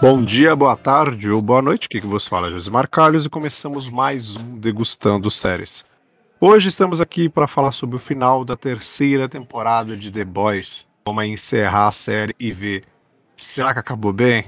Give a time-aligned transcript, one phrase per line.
[0.00, 3.88] Bom dia, boa tarde ou boa noite, aqui que vos fala Josimar Carlos e começamos
[3.88, 5.84] mais um Degustando Séries.
[6.40, 10.86] Hoje estamos aqui para falar sobre o final da terceira temporada de The Boys.
[11.04, 12.82] Vamos encerrar a série e ver
[13.34, 14.44] será que acabou bem?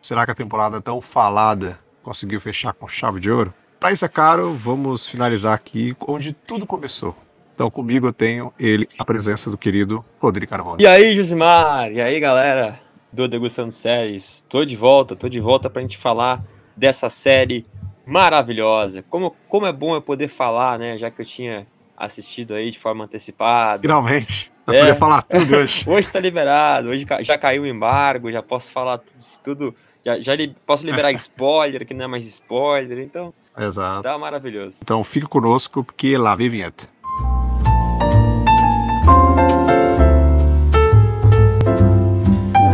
[0.00, 3.52] Será que a temporada tão falada conseguiu fechar com chave de ouro?
[3.78, 7.14] Para isso é caro, vamos finalizar aqui onde tudo começou.
[7.54, 10.80] Então comigo eu tenho ele, a presença do querido Rodrigo Carvalho.
[10.80, 11.92] E aí, Josimar?
[11.92, 14.44] E aí, galera do Degustando Séries?
[14.48, 16.42] Tô de volta, tô de volta pra gente falar
[16.76, 17.64] dessa série
[18.06, 19.02] maravilhosa.
[19.10, 20.96] Como, como é bom eu poder falar, né?
[20.96, 23.80] Já que eu tinha assistido aí de forma antecipada.
[23.82, 24.80] Finalmente, eu É.
[24.80, 25.84] poder falar tudo hoje.
[25.88, 30.34] Hoje tá liberado, hoje já caiu o embargo, já posso falar tudo, tudo já, já
[30.34, 34.02] li- posso liberar spoiler, que não é mais spoiler, então Exato.
[34.02, 34.78] tá maravilhoso.
[34.82, 36.88] Então fique conosco, porque lá vem vinheta.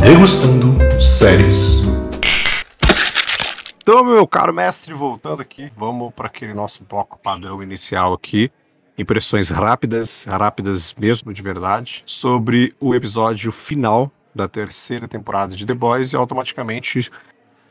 [0.05, 1.55] Degustando séries.
[3.81, 8.51] Então, meu caro mestre, voltando aqui, vamos para aquele nosso bloco padrão inicial aqui.
[8.99, 15.75] Impressões rápidas, rápidas mesmo, de verdade, sobre o episódio final da terceira temporada de The
[15.75, 17.09] Boys e automaticamente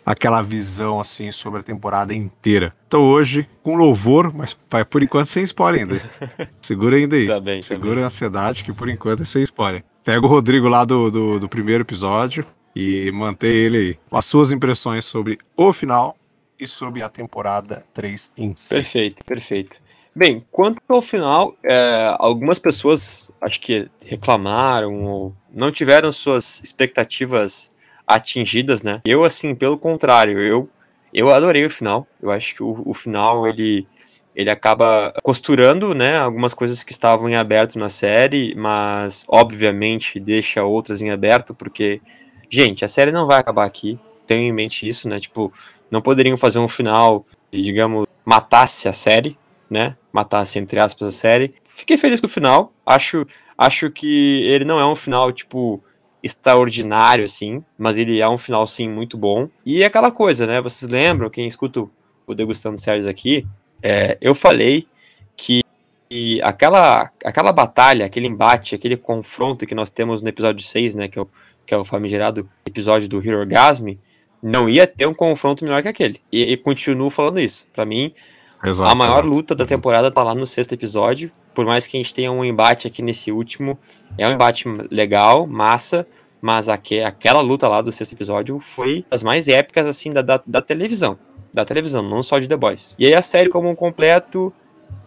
[0.05, 2.73] aquela visão assim sobre a temporada inteira.
[2.88, 6.02] Então hoje, com louvor, mas vai por enquanto sem spoiler ainda.
[6.61, 7.27] Segura ainda aí.
[7.27, 9.83] Tá bem, tá Segura a ansiedade que por enquanto é sem spoiler.
[10.03, 13.99] Pega o Rodrigo lá do, do, do primeiro episódio e mantém ele aí.
[14.11, 16.16] As suas impressões sobre o final
[16.59, 18.75] e sobre a temporada 3 em si.
[18.75, 19.79] Perfeito, perfeito.
[20.13, 27.71] Bem, quanto ao final, é, algumas pessoas acho que reclamaram ou não tiveram suas expectativas
[28.16, 29.01] atingidas, né?
[29.05, 30.69] Eu, assim, pelo contrário, eu,
[31.13, 32.07] eu adorei o final.
[32.22, 33.88] Eu acho que o, o final ele,
[34.35, 40.63] ele acaba costurando, né, algumas coisas que estavam em aberto na série, mas obviamente deixa
[40.63, 42.01] outras em aberto, porque,
[42.49, 43.99] gente, a série não vai acabar aqui.
[44.25, 45.19] Tenham em mente isso, né?
[45.19, 45.51] Tipo,
[45.89, 49.38] não poderiam fazer um final, que, digamos, matasse a série,
[49.69, 49.97] né?
[50.11, 51.53] Matasse, entre aspas, a série.
[51.67, 52.72] Fiquei feliz com o final.
[52.85, 53.25] Acho,
[53.57, 55.83] acho que ele não é um final, tipo,
[56.24, 59.48] extraordinário, assim, mas ele é um final, sim, muito bom.
[59.66, 60.62] E é aquela coisa, né?
[60.62, 61.92] Vocês lembram, quem escuta o-
[62.34, 63.46] Degustando Séries aqui,
[63.84, 64.88] é, eu falei
[65.36, 65.62] que
[66.09, 71.08] que aquela, aquela batalha, aquele embate, aquele confronto que nós temos no episódio 6, né?
[71.08, 71.28] Que é o,
[71.66, 73.98] que é o famigerado episódio do Hero Orgasm,
[74.44, 76.20] não ia ter um confronto melhor que aquele.
[76.30, 77.66] E, e continuo falando isso.
[77.74, 78.14] Pra mim,
[78.62, 79.28] Exato, a maior exato.
[79.28, 81.32] luta da temporada tá lá no sexto episódio.
[81.53, 83.78] Por mais que a gente tenha um embate aqui nesse último,
[84.17, 86.07] é um embate legal, massa,
[86.41, 90.41] mas aque, aquela luta lá do sexto episódio foi das mais épicas, assim, da, da,
[90.45, 91.17] da televisão.
[91.53, 92.95] Da televisão, não só de The Boys.
[92.97, 94.53] E aí a série como um completo,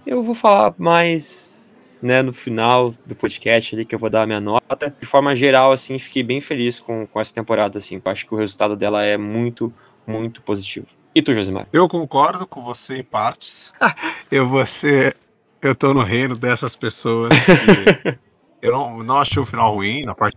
[0.07, 4.27] eu vou falar mais, né, no final do podcast ali, que eu vou dar a
[4.27, 4.95] minha nota.
[5.01, 8.01] De forma geral, assim, fiquei bem feliz com, com essa temporada, assim.
[8.05, 9.73] Acho que o resultado dela é muito,
[10.07, 10.87] muito positivo.
[11.15, 11.69] E tu, Josimar?
[11.73, 13.73] Eu concordo com você em partes.
[14.31, 15.17] eu vou ser.
[15.65, 18.19] Eu tô no reino dessas pessoas que.
[18.61, 20.05] eu não, não achei o final ruim.
[20.05, 20.37] Na parte,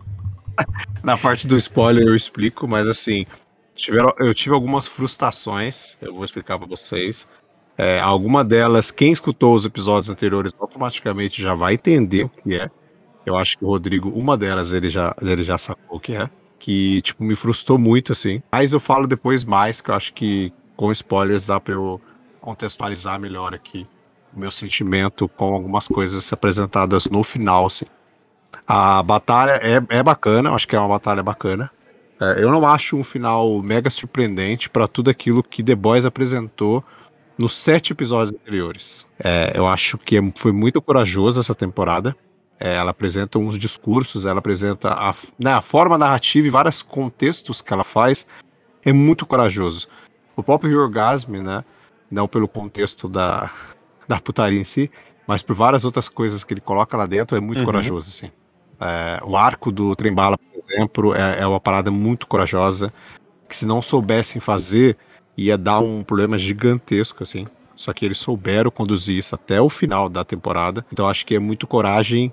[1.04, 3.26] na parte do spoiler eu explico, mas assim.
[3.74, 7.28] Tiveram, eu tive algumas frustrações, eu vou explicar pra vocês.
[7.76, 12.70] É, alguma delas, quem escutou os episódios anteriores automaticamente já vai entender o que é.
[13.26, 16.28] Eu acho que o Rodrigo, uma delas, ele já, ele já sacou o que é.
[16.58, 18.42] Que, tipo, me frustrou muito, assim.
[18.50, 22.00] Mas eu falo depois mais, que eu acho que com spoilers dá pra eu
[22.40, 23.86] contextualizar melhor aqui
[24.34, 27.86] meu sentimento com algumas coisas apresentadas no final, assim.
[28.66, 31.70] A batalha é, é bacana, acho que é uma batalha bacana.
[32.20, 36.84] É, eu não acho um final mega surpreendente para tudo aquilo que The Boys apresentou
[37.38, 39.06] nos sete episódios anteriores.
[39.22, 42.16] É, eu acho que foi muito corajosa essa temporada.
[42.58, 47.62] É, ela apresenta uns discursos, ela apresenta a, né, a forma narrativa e vários contextos
[47.62, 48.26] que ela faz
[48.84, 49.86] é muito corajoso.
[50.34, 51.64] O próprio Orgasm, né,
[52.10, 53.50] não pelo contexto da,
[54.08, 54.90] da putaria em si,
[55.26, 57.66] mas por várias outras coisas que ele coloca lá dentro, é muito Uhum.
[57.66, 58.32] corajoso, assim.
[58.80, 62.92] É, o arco do Trembala, por exemplo, é, é uma parada muito corajosa,
[63.48, 64.96] que se não soubessem fazer,
[65.36, 67.46] ia dar um problema gigantesco, assim.
[67.76, 70.84] Só que eles souberam conduzir isso até o final da temporada.
[70.92, 72.32] Então acho que é muito coragem.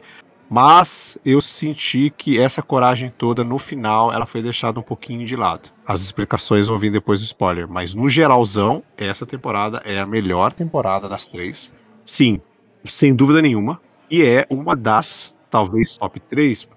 [0.49, 5.35] Mas eu senti que essa coragem toda, no final, ela foi deixada um pouquinho de
[5.35, 5.69] lado.
[5.85, 7.67] As explicações vão vir depois do spoiler.
[7.67, 11.73] Mas no geralzão, essa temporada é a melhor temporada das três.
[12.03, 12.39] Sim,
[12.87, 13.81] sem dúvida nenhuma.
[14.09, 16.69] E é uma das, talvez, top 3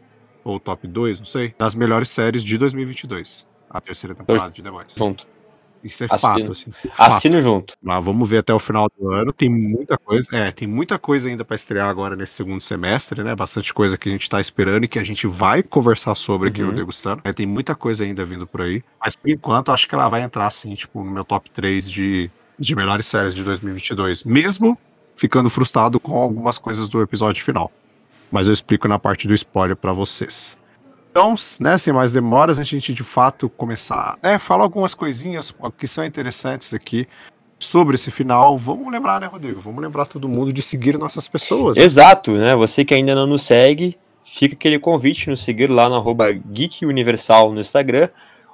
[0.43, 3.47] ou top 2, não sei, das melhores séries de 2022.
[3.69, 4.99] A terceira temporada de The Voice.
[4.99, 5.27] Ponto.
[5.85, 6.19] Isso é Assino.
[6.21, 6.73] fato, assim.
[6.93, 7.13] Fato.
[7.15, 7.75] Assino junto.
[7.83, 9.33] Mas vamos ver até o final do ano.
[9.33, 10.29] Tem muita coisa.
[10.37, 13.35] É, tem muita coisa ainda para estrear agora nesse segundo semestre, né?
[13.35, 16.63] Bastante coisa que a gente tá esperando e que a gente vai conversar sobre aqui
[16.63, 16.69] Uhum.
[16.69, 17.23] no Degustando.
[17.25, 18.83] É, tem muita coisa ainda vindo por aí.
[19.05, 22.31] Mas por enquanto, acho que ela vai entrar, assim, tipo, no meu top 3 de,
[22.59, 24.25] de melhores séries de 2022.
[24.25, 24.77] Mesmo
[25.17, 27.71] ficando frustrado com algumas coisas do episódio final.
[28.31, 30.59] Mas eu explico na parte do spoiler para vocês.
[31.11, 35.87] Então, né, sem mais demoras, a gente de fato começar a falar algumas coisinhas que
[35.87, 37.09] são interessantes aqui
[37.59, 38.57] sobre esse final.
[38.57, 39.61] Vamos lembrar, né, Rodrigo?
[39.61, 41.77] Vamos lembrar todo mundo de seguir nossas pessoas.
[41.77, 41.83] né?
[41.83, 42.55] Exato, né?
[42.55, 46.87] Você que ainda não nos segue, fica aquele convite nos seguir lá no arroba Geek
[46.87, 48.09] Universal no Instagram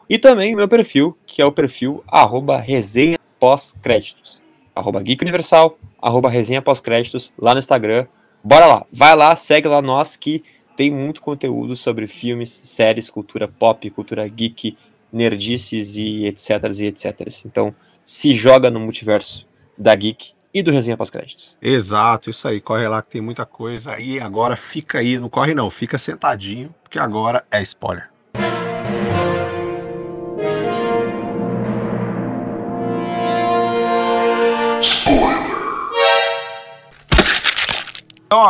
[0.09, 4.43] e também meu perfil, que é o perfil arroba resenha pós-créditos.
[4.75, 8.07] Arroba Geek Universal, arroba resenha pós-créditos lá no Instagram.
[8.43, 10.43] Bora lá, vai lá, segue lá nós que
[10.77, 14.77] tem muito conteúdo sobre filmes, séries, cultura pop, cultura geek,
[15.13, 16.51] nerdices e etc
[16.81, 17.29] e etc.
[17.47, 17.75] Então,
[18.05, 19.47] se joga no multiverso
[19.79, 21.57] da Geek e do Resenha Pós-Créditos.
[21.61, 22.61] Exato, isso aí.
[22.61, 23.99] Corre lá que tem muita coisa.
[23.99, 28.14] E agora fica aí, não corre não, fica sentadinho, porque agora é spoiler.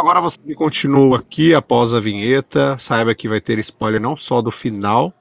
[0.04, 4.42] Agora você que continua aqui após a vinheta, saiba que vai ter spoiler não só
[4.42, 5.14] do final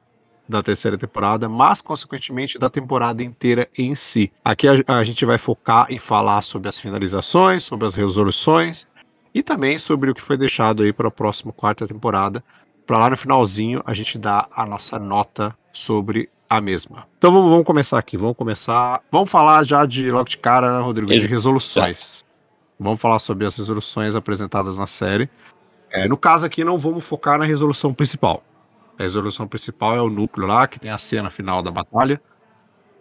[0.47, 4.29] da terceira temporada, mas consequentemente da temporada inteira em si.
[4.43, 8.89] Aqui a, a gente vai focar em falar sobre as finalizações, sobre as resoluções
[9.33, 12.43] e também sobre o que foi deixado aí para a próxima quarta temporada.
[12.85, 17.07] Para lá no finalzinho a gente dar a nossa nota sobre a mesma.
[17.17, 19.01] Então vamos, vamos começar aqui, vamos começar.
[19.09, 22.25] Vamos falar já de logo de cara, né, Rodrigo, de resoluções.
[22.83, 25.29] Vamos falar sobre as resoluções apresentadas na série.
[25.89, 28.43] É, no caso aqui, não vamos focar na resolução principal.
[28.99, 32.21] A resolução principal é o núcleo lá, que tem a cena final da batalha.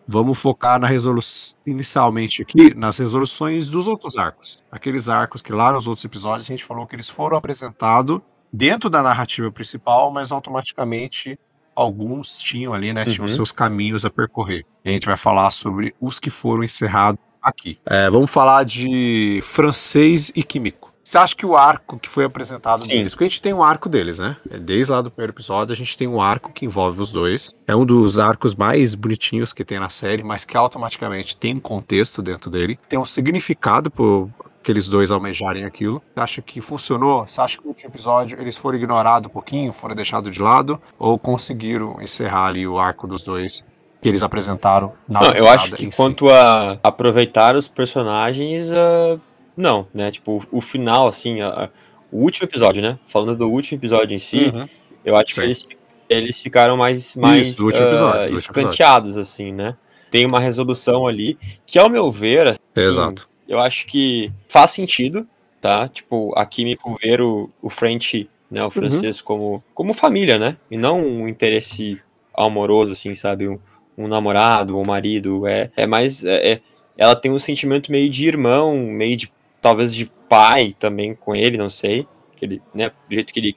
[0.06, 4.62] Vamos focar na resolução inicialmente aqui nas resoluções dos outros arcos.
[4.70, 8.20] Aqueles arcos que lá nos outros episódios a gente falou que eles foram apresentados
[8.52, 11.38] dentro da narrativa principal, mas automaticamente
[11.74, 13.28] alguns tinham ali, né, tinham Uhum.
[13.28, 14.64] seus caminhos a percorrer.
[14.84, 17.78] E a gente vai falar sobre os que foram encerrados aqui.
[17.84, 20.92] É, vamos falar de francês e químico.
[21.02, 22.88] Você acha que o arco que foi apresentado Sim.
[22.88, 24.36] deles, porque a gente tem um arco deles, né?
[24.48, 27.52] É, Desde lá do primeiro episódio, a gente tem um arco que envolve os dois.
[27.66, 31.60] É um dos arcos mais bonitinhos que tem na série, mas que automaticamente tem um
[31.60, 32.78] contexto dentro dele.
[32.88, 34.30] Tem um significado por
[34.62, 36.00] aqueles dois almejarem aquilo.
[36.14, 37.26] Você acha que funcionou?
[37.26, 40.80] Você acha que no último episódio eles foram ignorados um pouquinho, foram deixados de lado?
[40.98, 43.64] Ou conseguiram encerrar ali o arco dos dois
[44.02, 45.96] que eles apresentaram na Não, eu acho que em si?
[45.96, 49.16] quanto a aproveitar os personagens, ah,
[49.56, 50.10] não, né?
[50.10, 51.68] Tipo, o, o final, assim, a- a-
[52.10, 52.98] o último episódio, né?
[53.06, 54.68] Falando do último episódio em si, Uhum.
[55.04, 55.40] eu acho Sim.
[55.40, 55.66] que eles,
[56.08, 59.76] eles ficaram mais, mais episódio, ah, último escanteados, assim, né?
[60.10, 63.28] Tem uma resolução ali que, ao meu ver, assim, Exato.
[63.48, 65.26] eu acho que faz sentido,
[65.60, 65.88] tá?
[65.88, 70.56] Tipo, a Kimiko ver o, o French, né, o francês, como, como família, né?
[70.70, 71.98] E não um interesse
[72.36, 73.48] amoroso, assim, sabe?
[73.48, 73.58] Um,
[73.96, 75.46] um namorado ou marido.
[75.46, 76.24] É, é mais.
[76.24, 76.60] é- é-
[76.96, 79.32] ela tem um sentimento meio de irmão, meio de.
[79.60, 82.06] talvez de pai também com ele, não sei.
[82.36, 83.56] Que ele, né, do jeito que ele,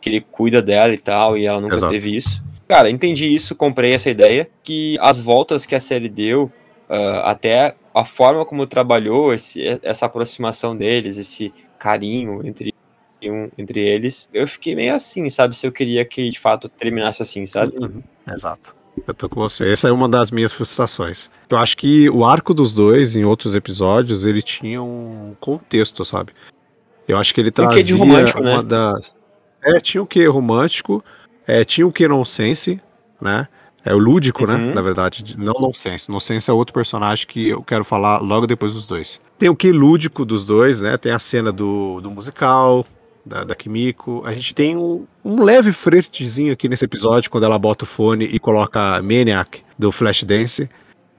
[0.00, 1.92] que ele cuida dela e tal, e ela nunca Exato.
[1.92, 2.42] teve isso.
[2.66, 4.48] Cara, entendi isso, comprei essa ideia.
[4.62, 6.52] Que as voltas que a série deu,
[6.88, 12.74] ah, até a forma como trabalhou esse, essa aproximação deles, esse carinho entre,
[13.24, 15.56] um, entre eles, eu fiquei meio assim, sabe?
[15.56, 17.72] Se eu queria que de fato terminasse assim, sabe?
[17.76, 18.76] Uhum, Exato.
[19.06, 19.70] Eu tô com você.
[19.70, 21.30] Essa é uma das minhas frustrações.
[21.48, 26.32] Eu acho que o arco dos dois, em outros episódios, ele tinha um contexto, sabe?
[27.06, 28.68] Eu acho que ele Um trazia de romântico, uma né?
[28.68, 29.14] das.
[29.62, 31.02] É, tinha o que romântico,
[31.46, 32.80] é, tinha o que nonsense,
[33.20, 33.48] né?
[33.84, 34.54] É o lúdico, né?
[34.56, 34.74] Uhum.
[34.74, 36.10] Na verdade, de- não nonsense.
[36.10, 39.20] Nonsense é outro personagem que eu quero falar logo depois dos dois.
[39.38, 40.96] Tem o que lúdico dos dois, né?
[40.98, 42.84] Tem a cena do, do musical,
[43.28, 44.22] da, da Kimiko.
[44.24, 48.24] A gente tem um, um leve flirtzinho aqui nesse episódio, quando ela bota o fone
[48.24, 50.68] e coloca Maniac do Flashdance.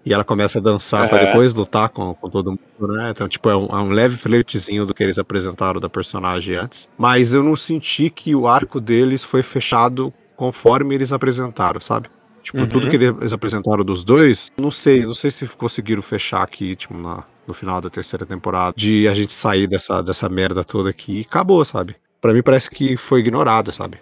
[0.06, 1.26] E ela começa a dançar pra Aham.
[1.28, 3.12] depois lutar com, com todo mundo, né?
[3.12, 6.90] Então, tipo, é um, é um leve flirtzinho do que eles apresentaram da personagem antes.
[6.98, 12.10] Mas eu não senti que o arco deles foi fechado conforme eles apresentaram, sabe?
[12.42, 12.68] Tipo, Uhum.
[12.68, 16.94] tudo que eles apresentaram dos dois, não sei, não sei se conseguiram fechar aqui, tipo,
[16.98, 21.18] na, no final da terceira temporada, de a gente sair dessa, dessa merda toda aqui
[21.18, 21.96] e acabou, sabe?
[22.22, 23.98] Pra mim parece que foi ignorado, sabe?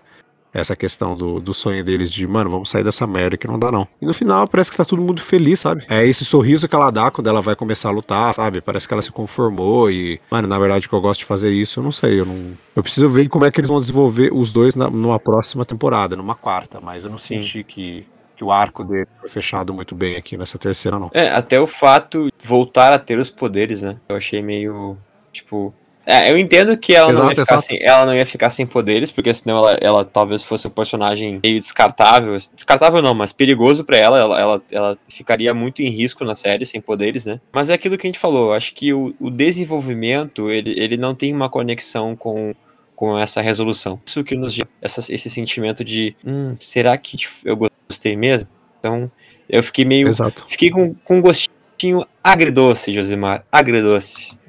[0.53, 3.71] Essa questão do, do sonho deles de, mano, vamos sair dessa merda que não dá
[3.71, 3.87] não.
[4.01, 5.85] E no final parece que tá todo mundo feliz, sabe?
[5.87, 8.59] É esse sorriso que ela dá quando ela vai começar a lutar, sabe?
[8.59, 11.79] Parece que ela se conformou e, mano, na verdade que eu gosto de fazer isso,
[11.79, 12.57] eu não sei, eu não...
[12.75, 16.15] Eu preciso ver como é que eles vão desenvolver os dois na, numa próxima temporada,
[16.15, 17.41] numa quarta, mas eu não Sim.
[17.41, 18.05] senti que
[18.37, 21.09] que o arco dele foi fechado muito bem aqui nessa terceira, não.
[21.11, 23.97] É, até o fato de voltar a ter os poderes, né?
[24.07, 24.95] Eu achei meio,
[25.31, 25.73] tipo...
[26.09, 27.61] É, eu entendo que ela, não ia Exato, ficar exato.
[27.63, 31.41] sem, ela não ia ficar sem poderes, porque senão ela, ela talvez fosse um personagem
[31.43, 32.33] meio descartável.
[32.55, 34.17] Descartável não, mas perigoso pra ela.
[34.17, 34.61] Ela, ela.
[34.71, 37.41] ela ficaria muito em risco na série sem poderes, né?
[37.51, 38.53] Mas é aquilo que a gente falou.
[38.53, 42.55] Acho que o, o desenvolvimento, ele, ele não tem uma conexão com,
[42.97, 44.01] com essa resolução.
[44.03, 47.55] Isso que nos gera essa, esse sentimento de, hum, será que eu
[47.87, 48.49] gostei mesmo?
[48.79, 49.09] Então,
[49.47, 50.45] eu fiquei meio Exato.
[50.49, 53.45] Fiquei com, com um gostinho agridoce, Josimar.
[53.51, 54.39] Agridoce.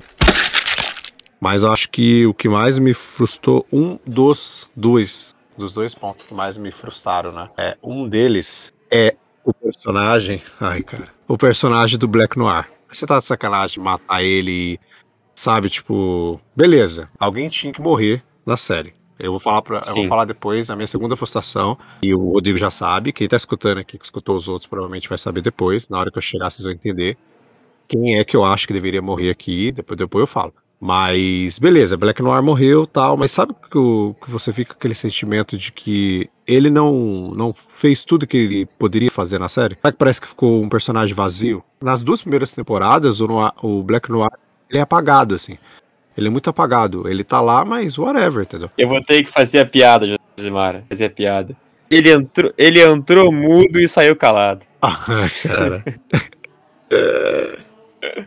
[1.38, 6.32] Mas acho que o que mais me frustrou, um dos dois, dos dois pontos que
[6.32, 7.50] mais me frustraram, né?
[7.56, 9.14] É, um deles é
[9.44, 10.42] o personagem.
[10.58, 11.08] Ai, cara.
[11.28, 12.66] O personagem do Black Noir.
[12.88, 14.80] Você tá de sacanagem matar ele.
[15.34, 16.40] Sabe, tipo.
[16.56, 17.10] Beleza.
[17.18, 18.94] Alguém tinha que morrer na série.
[19.18, 21.76] Eu vou falar pra, eu vou falar depois a minha segunda frustração.
[22.02, 23.12] E o Rodrigo já sabe.
[23.12, 25.88] Quem tá escutando aqui, que escutou os outros, provavelmente vai saber depois.
[25.88, 27.16] Na hora que eu chegar, vocês vão entender.
[27.88, 29.72] Quem é que eu acho que deveria morrer aqui.
[29.72, 30.52] Depois, depois eu falo.
[30.80, 34.94] Mas, beleza, Black Noir morreu tal, mas sabe que, o- que você fica com aquele
[34.94, 39.76] sentimento de que ele não, não fez tudo que ele poderia fazer na série?
[39.82, 41.64] Sabe que parece que ficou um personagem vazio?
[41.82, 44.30] Nas duas primeiras temporadas, o, Noir- o Black Noir
[44.70, 45.58] ele é apagado, assim.
[46.18, 47.08] Ele é muito apagado.
[47.08, 48.68] Ele tá lá, mas whatever, entendeu?
[48.76, 50.04] Eu vou ter que fazer a piada,
[50.36, 50.82] Josimar.
[50.88, 51.56] Fazer a piada.
[51.88, 54.66] Ele entrou, ele entrou mudo e saiu calado.
[54.80, 54.96] Ah,
[55.42, 55.84] cara.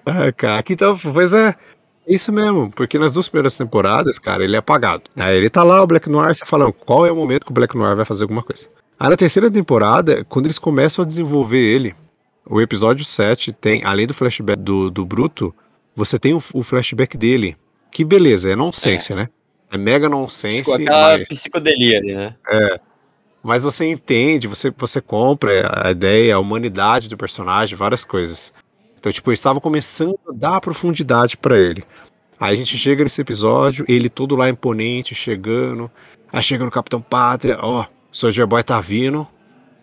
[0.06, 1.50] ah, cara, aqui então, pois é.
[1.50, 1.56] é
[2.06, 5.04] Isso mesmo, porque nas duas primeiras temporadas, cara, ele é apagado.
[5.16, 7.54] Aí ele tá lá, o Black Noir, você fala, qual é o momento que o
[7.54, 8.68] Black Noir vai fazer alguma coisa?
[9.00, 11.96] Aí na terceira temporada, quando eles começam a desenvolver ele,
[12.46, 15.56] o episódio 7 tem, além do flashback do, do Bruto,
[15.96, 17.56] você tem o, o flashback dele.
[17.92, 19.30] Que beleza, é nonsense, né?
[19.70, 21.28] É mega nonsense, aquela mas...
[21.28, 22.36] psicodelia ali, né?
[23.44, 28.54] Mas você entende, você, você compra a ideia, a humanidade do personagem, várias coisas.
[29.00, 31.84] Então, tipo, eu estava começando a dar profundidade pra ele.
[32.40, 35.90] Aí a gente chega nesse episódio, ele todo lá imponente, chegando.
[36.32, 39.28] Aí chega no Capitão Pátria, ó, o Soldier Boy tá vindo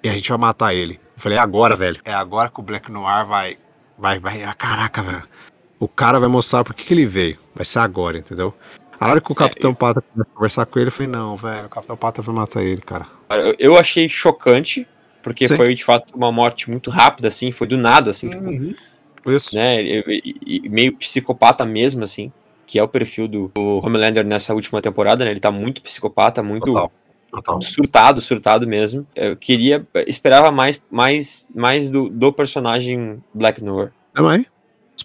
[0.02, 0.94] e a gente vai matar ele.
[0.94, 2.00] Eu falei, é agora, velho.
[2.04, 3.58] É agora que o Black Noir vai.
[3.98, 4.44] Vai, vai.
[4.44, 5.22] Ah, caraca, velho.
[5.78, 7.38] O cara vai mostrar por que, que ele veio.
[7.54, 8.52] Vai ser agora, entendeu?
[8.98, 11.66] A hora que o Capitão Pátria começa a conversar com ele, eu falei, não, velho,
[11.66, 13.06] o Capitão Pátria vai matar ele, cara.
[13.58, 14.88] Eu, achei chocante,
[15.22, 15.56] porque Sim.
[15.56, 19.54] foi de fato uma morte muito rápida, assim, foi do nada, assim, tipo, Isso.
[19.54, 19.80] né?
[19.80, 22.32] E, e- e meio psicopata mesmo, assim,
[22.66, 25.30] que é o perfil do, do Homelander nessa última temporada, né?
[25.30, 26.90] Ele tá muito psicopata, muito Total.
[27.30, 27.60] Total.
[27.62, 29.06] surtado, surtado mesmo.
[29.14, 33.92] Eu queria, esperava mais, mais, mais do, do personagem Black Noir.
[34.12, 34.44] Também.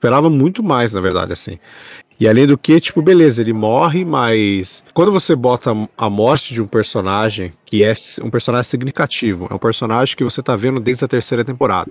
[0.04, 1.58] Esperava muito mais, na verdade, assim.
[2.20, 6.62] E além do que, tipo, beleza, ele morre, mas quando você bota a morte de
[6.62, 11.06] um personagem que é um personagem significativo, é um personagem que você tá vendo desde
[11.06, 11.90] a terceira temporada.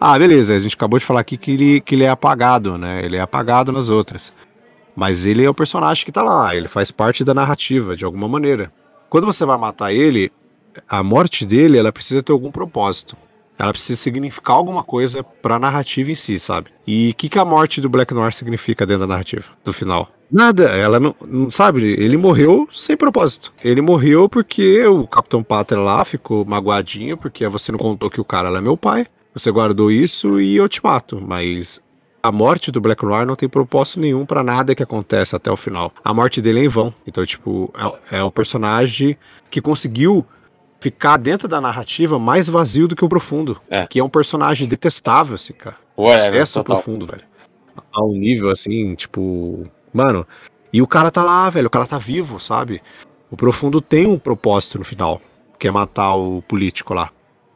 [0.00, 3.04] Ah, beleza, a gente acabou de falar aqui que ele, que ele é apagado, né?
[3.04, 4.32] Ele é apagado nas outras.
[4.96, 8.26] Mas ele é o personagem que tá lá, ele faz parte da narrativa, de alguma
[8.26, 8.72] maneira.
[9.10, 10.32] Quando você vai matar ele,
[10.88, 13.14] a morte dele, ela precisa ter algum propósito.
[13.62, 16.70] Ela precisa significar alguma coisa pra narrativa em si, sabe?
[16.84, 20.10] E o que, que a morte do Black Noir significa dentro da narrativa, do final?
[20.28, 23.52] Nada, ela não, não- sabe, ele morreu sem propósito.
[23.62, 28.24] Ele morreu porque o Capitão Pátria lá ficou magoadinho, porque você não contou que o
[28.24, 29.06] cara era meu pai.
[29.32, 31.80] Você guardou isso e eu te mato, mas
[32.20, 35.56] a morte do Black Noir não tem propósito nenhum pra nada que acontece até o
[35.56, 35.92] final.
[36.02, 36.92] A morte dele é em vão.
[37.06, 37.72] Então, tipo,
[38.10, 39.16] é, é o personagem
[39.48, 40.26] que conseguiu
[40.82, 43.60] ficar dentro da narrativa mais vazio do que o profundo.
[43.70, 43.86] É.
[43.86, 45.76] Que é um personagem detestável, assim, cara.
[45.96, 46.76] Whatever, Essa total.
[46.82, 47.22] profundo, velho.
[47.94, 49.66] A um nível assim, tipo.
[49.94, 50.26] Mano.
[50.72, 51.68] E o cara tá lá, velho.
[51.68, 52.82] O cara tá vivo, sabe?
[53.30, 55.20] O profundo tem um propósito no final.
[55.58, 57.10] Que é matar o político lá.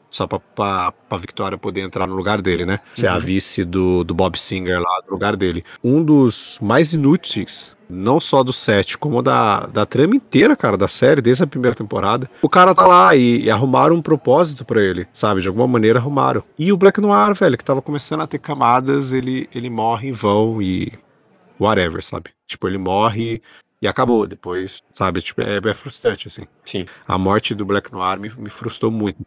[0.08, 2.78] Só pra, pra, pra Victoria poder entrar no lugar dele, né?
[2.94, 3.20] Ser a Uhum.
[3.20, 5.64] vice do, do Bob Singer lá, no lugar dele.
[5.82, 10.88] Um dos mais inúteis, não só do set, como da, da trama inteira, cara, da
[10.88, 12.28] série, desde a primeira temporada.
[12.42, 15.40] O cara tá lá e, e arrumaram um propósito pra ele, sabe?
[15.40, 16.42] De alguma maneira arrumaram.
[16.58, 20.12] E o Black Noir, velho, que tava começando a ter camadas, ele, ele morre em
[20.12, 20.92] vão e.
[21.58, 22.30] whatever, sabe?
[22.46, 23.40] Tipo, ele morre
[23.80, 25.22] e acabou depois, sabe?
[25.22, 26.42] Tipo, é, é frustrante, assim.
[26.64, 26.86] Sim.
[27.06, 29.24] A morte do Black Noir me, me frustrou muito.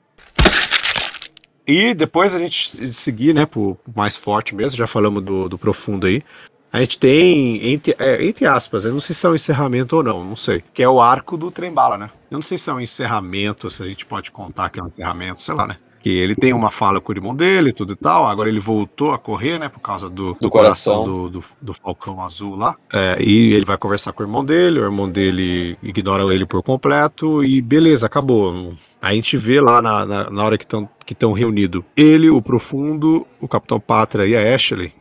[1.67, 6.07] E depois a gente seguir, né, pro mais forte mesmo, já falamos do, do profundo
[6.07, 6.23] aí.
[6.71, 10.03] A gente tem, entre, é, entre aspas, eu não sei se é um encerramento ou
[10.03, 10.63] não, não sei.
[10.73, 12.09] Que é o arco do trem bala, né?
[12.29, 14.87] Eu não sei se é um encerramento, se a gente pode contar que é um
[14.87, 15.77] encerramento, sei lá, né?
[16.01, 18.25] Que ele tem uma fala com o irmão dele, tudo e tal.
[18.25, 19.67] Agora ele voltou a correr, né?
[19.67, 21.13] Por causa do, do, Do coração, coração.
[21.23, 22.75] do, do, do Falcão Azul lá.
[22.93, 24.79] É, e ele vai conversar com o irmão dele.
[24.79, 27.43] O irmão dele ignora ele por completo.
[27.43, 28.73] E beleza, acabou.
[29.01, 32.39] A gente vê lá na, na, na hora que estão que estão reunidos ele, o
[32.39, 34.93] Profundo, o Capitão Pátria e a Ashley.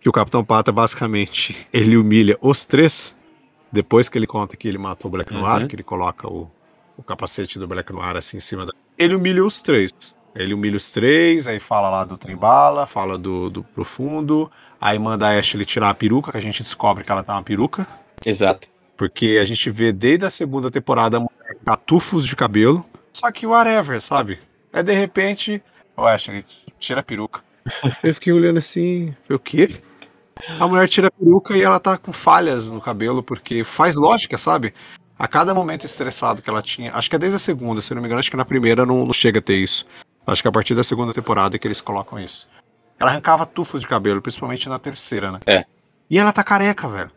[0.00, 3.14] Que o Capitão Pátria, basicamente, ele humilha os três.
[3.72, 5.68] Depois que ele conta que ele matou o Black Noir, Uhum.
[5.68, 6.50] que ele coloca o,
[6.96, 8.72] o capacete do Black Noir assim em cima da.
[8.98, 9.92] Ele humilha os três.
[10.34, 15.28] Ele humilha os três, aí fala lá do Trembala, fala do, do Profundo, aí manda
[15.28, 17.86] a Ashley tirar a peruca, que a gente descobre que ela tá uma peruca.
[18.24, 18.68] Exato.
[18.96, 22.84] Porque a gente vê desde a segunda temporada a mulher com tufos de cabelo.
[23.12, 24.38] Só que whatever, sabe?
[24.72, 25.62] Aí de repente,
[25.96, 26.44] ô Ashley,
[26.78, 27.42] tira a peruca.
[28.02, 29.76] Eu fiquei olhando assim, falei, o quê?
[30.58, 34.38] A mulher tira a peruca e ela tá com falhas no cabelo, porque faz lógica,
[34.38, 34.74] sabe?
[35.18, 38.00] A cada momento estressado que ela tinha, acho que é desde a segunda, se não
[38.00, 39.86] me engano, acho que na primeira não, não chega a ter isso.
[40.26, 42.48] Acho que é a partir da segunda temporada que eles colocam isso.
[42.98, 45.40] Ela arrancava tufos de cabelo, principalmente na terceira, né?
[45.46, 45.64] É.
[46.08, 47.10] E ela tá careca, velho.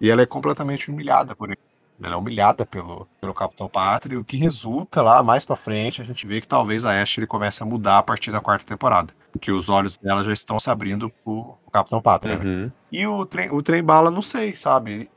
[0.00, 1.58] E ela é completamente humilhada por ele.
[2.02, 6.04] Ela é humilhada pelo, pelo Capitão Pátria, o que resulta lá mais pra frente, a
[6.04, 9.12] gente vê que talvez a Ashley comece a mudar a partir da quarta temporada.
[9.40, 12.38] Que os olhos dela já estão se abrindo pro Capitão Pátria.
[12.38, 12.44] né?
[12.44, 12.72] Uhum.
[12.92, 15.10] E o trem, o trem bala, não sei, sabe?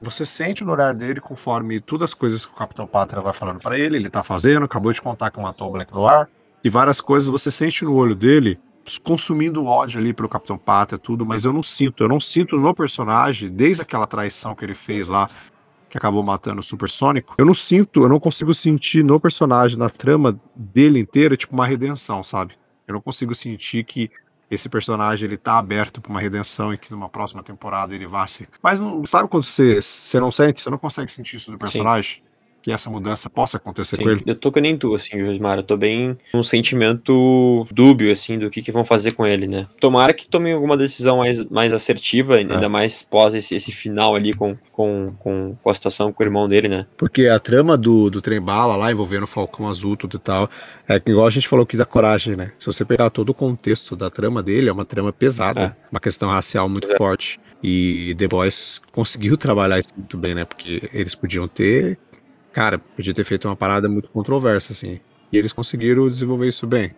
[0.00, 3.60] Você sente no olhar dele conforme todas as coisas que o Capitão Pátria vai falando
[3.60, 6.28] pra ele, ele tá fazendo, acabou de contar que matou o Black Noir,
[6.62, 8.60] e várias coisas você sente no olho dele
[9.02, 12.72] consumindo ódio ali pelo Capitão Pátria, tudo, mas eu não sinto, eu não sinto no
[12.72, 15.28] personagem, desde aquela traição que ele fez lá,
[15.88, 19.88] que acabou matando o Supersônico, eu não sinto, eu não consigo sentir no personagem, na
[19.88, 22.54] trama dele inteira, tipo uma redenção, sabe?
[22.86, 24.10] Eu não consigo sentir que
[24.50, 28.26] esse personagem ele tá aberto pra uma redenção e que numa próxima temporada ele vá
[28.26, 28.48] se.
[28.62, 32.22] Mas não, sabe quando você, você não sente, você não consegue sentir isso do personagem?
[32.68, 34.22] Que essa mudança possa acontecer Sim, com ele?
[34.26, 35.56] Eu tô que nem tu, assim, Josmar.
[35.56, 39.66] Eu tô bem um sentimento dúbio, assim, do que, que vão fazer com ele, né?
[39.80, 44.34] Tomara que tomem alguma decisão mais, mais assertiva, ainda mais pós esse, esse final ali
[44.34, 46.86] com, com, com, com a situação com o irmão dele, né?
[46.98, 50.50] Porque a trama do, do trem bala lá, envolvendo o Falcão Azul, tudo e tal,
[50.86, 52.52] é que igual a gente falou aqui da coragem, né?
[52.58, 55.86] Se você pegar todo o contexto da trama dele, é uma trama pesada, É.
[55.90, 57.40] uma questão racial muito forte.
[57.62, 60.44] E The Boys conseguiu trabalhar isso muito bem, né?
[60.44, 61.98] Porque eles podiam ter.
[62.52, 64.98] Cara, podia ter feito uma parada muito controversa, assim.
[65.32, 66.92] E eles conseguiram desenvolver isso bem.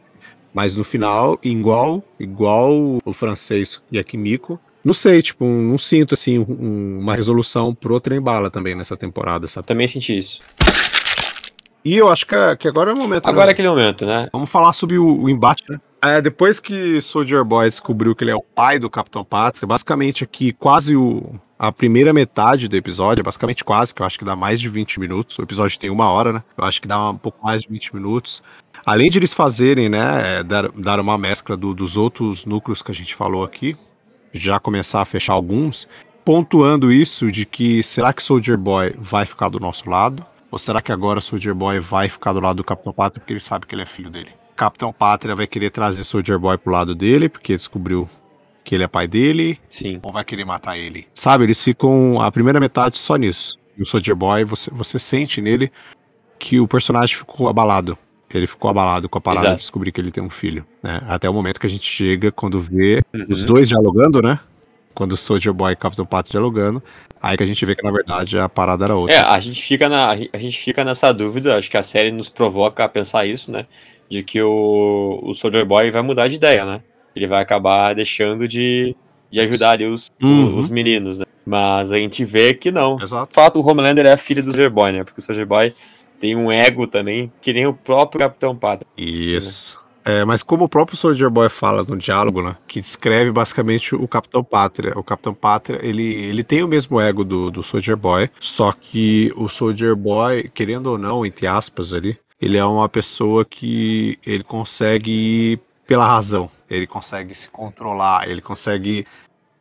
[0.55, 6.15] Mas no final, igual, igual o francês e a Kimiko, não sei, tipo, não sinto
[6.15, 9.67] assim um- uma resolução pro trem bala também nessa temporada, sabe?
[9.67, 10.41] Também senti isso.
[11.85, 13.27] E eu acho que, que agora é o momento.
[13.27, 13.53] Agora é né?
[13.53, 14.29] aquele momento, né?
[14.33, 15.81] Vamos falar sobre o, o embate, né?
[16.03, 20.25] É, depois que Soldier Boy descobriu que ele é o pai do Capitão Pátria, basicamente
[20.25, 24.35] aqui quase o, a primeira metade do episódio, basicamente quase, que eu acho que dá
[24.35, 25.39] mais de 20 minutos.
[25.39, 26.43] O episódio tem uma hora, né?
[26.57, 28.43] Eu acho que dá um pouco mais de 20 minutos.
[28.87, 32.91] Além de eles fazerem, né, é, dar, dar uma mescla do- dos outros núcleos que
[32.91, 33.77] a gente falou aqui,
[34.33, 35.87] já começar a fechar alguns,
[36.25, 40.25] pontuando isso de que será que Soldier Boy vai ficar do nosso lado?
[40.51, 43.41] Ou será que agora Soldier Boy vai ficar do lado do Capitão Pátria porque ele
[43.41, 44.31] sabe que ele é filho dele?
[44.57, 48.09] Capitão Pátria vai querer trazer Soldier Boy pro lado dele porque descobriu
[48.65, 49.99] que ele é pai dele, Sim.
[50.03, 51.07] ou vai querer matar ele?
[51.15, 53.59] Sabe, eles ficam a primeira metade só nisso.
[53.77, 55.71] E o Soldier Boy, você, você sente nele
[56.39, 57.97] que o personagem ficou abalado.
[58.33, 59.57] Ele ficou abalado com a parada Exato.
[59.57, 60.65] de descobrir que ele tem um filho.
[60.83, 61.01] Né?
[61.09, 63.27] Até o momento que a gente chega, quando vê Uhum.
[63.29, 64.39] os dois dialogando, né?
[64.95, 66.83] Quando o Soldier Boy e o Capitão Pátria dialogando,
[67.21, 69.15] aí que a gente vê que na verdade a parada era outra.
[69.15, 72.29] É, a gente fica na a gente fica nessa dúvida, acho que a série nos
[72.29, 73.67] provoca a pensar isso, né?
[74.11, 76.83] De que o, o Soldier Boy vai mudar de ideia, né?
[77.15, 78.95] Ele vai acabar deixando de,
[79.31, 80.59] de ajudar ali os, Uhum.
[80.61, 81.25] os meninos, né?
[81.45, 82.97] Mas a gente vê que não.
[82.97, 83.33] De Exato.
[83.35, 85.05] fato, o Homelander é a filha do Soldier Boy, né?
[85.05, 85.75] Porque o Soldier Boy
[86.21, 88.87] tem um ego também, que nem o próprio Capitão Pátria.
[88.97, 89.81] Isso.
[90.05, 94.09] É, mas como o próprio Soldier Boy fala no diálogo, né, que descreve basicamente o
[94.09, 94.93] Capitão Pátria.
[94.97, 99.31] O Capitão Pátria, ele, ele tem o mesmo ego do, do Soldier Boy, só que
[99.37, 104.43] o Soldier Boy, querendo ou não, entre aspas ali, ele é uma pessoa que ele
[104.43, 105.61] consegue
[105.91, 106.49] pela razão.
[106.71, 109.05] Ele consegue se controlar, ele consegue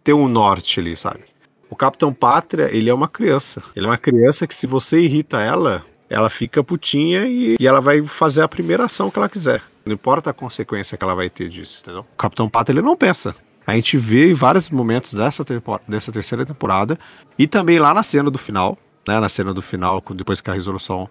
[0.03, 1.21] ter um norte ali, sabe?
[1.67, 3.63] O Capitão Pátria, ele é uma criança.
[3.75, 7.81] Ele é uma criança que se você irrita ela, ela fica putinha e, e ela
[7.81, 9.63] vai fazer a primeira ação que ela quiser.
[9.83, 12.01] Não importa a consequência que ela vai ter disso, entendeu?
[12.13, 13.33] O Capitão Pátria, ele não pensa.
[13.65, 15.43] A gente vê em vários momentos dessa,
[15.87, 16.95] dessa terceira temporada
[17.39, 19.19] e também lá na cena do final, né?
[19.19, 21.09] Na cena do final, depois que a resolução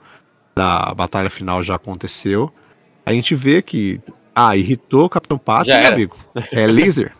[0.54, 2.52] da batalha final já aconteceu,
[3.04, 4.00] a gente vê que,
[4.38, 6.16] ah, irritou o Capitão Pátria, Já meu amigo.
[6.52, 7.12] É laser.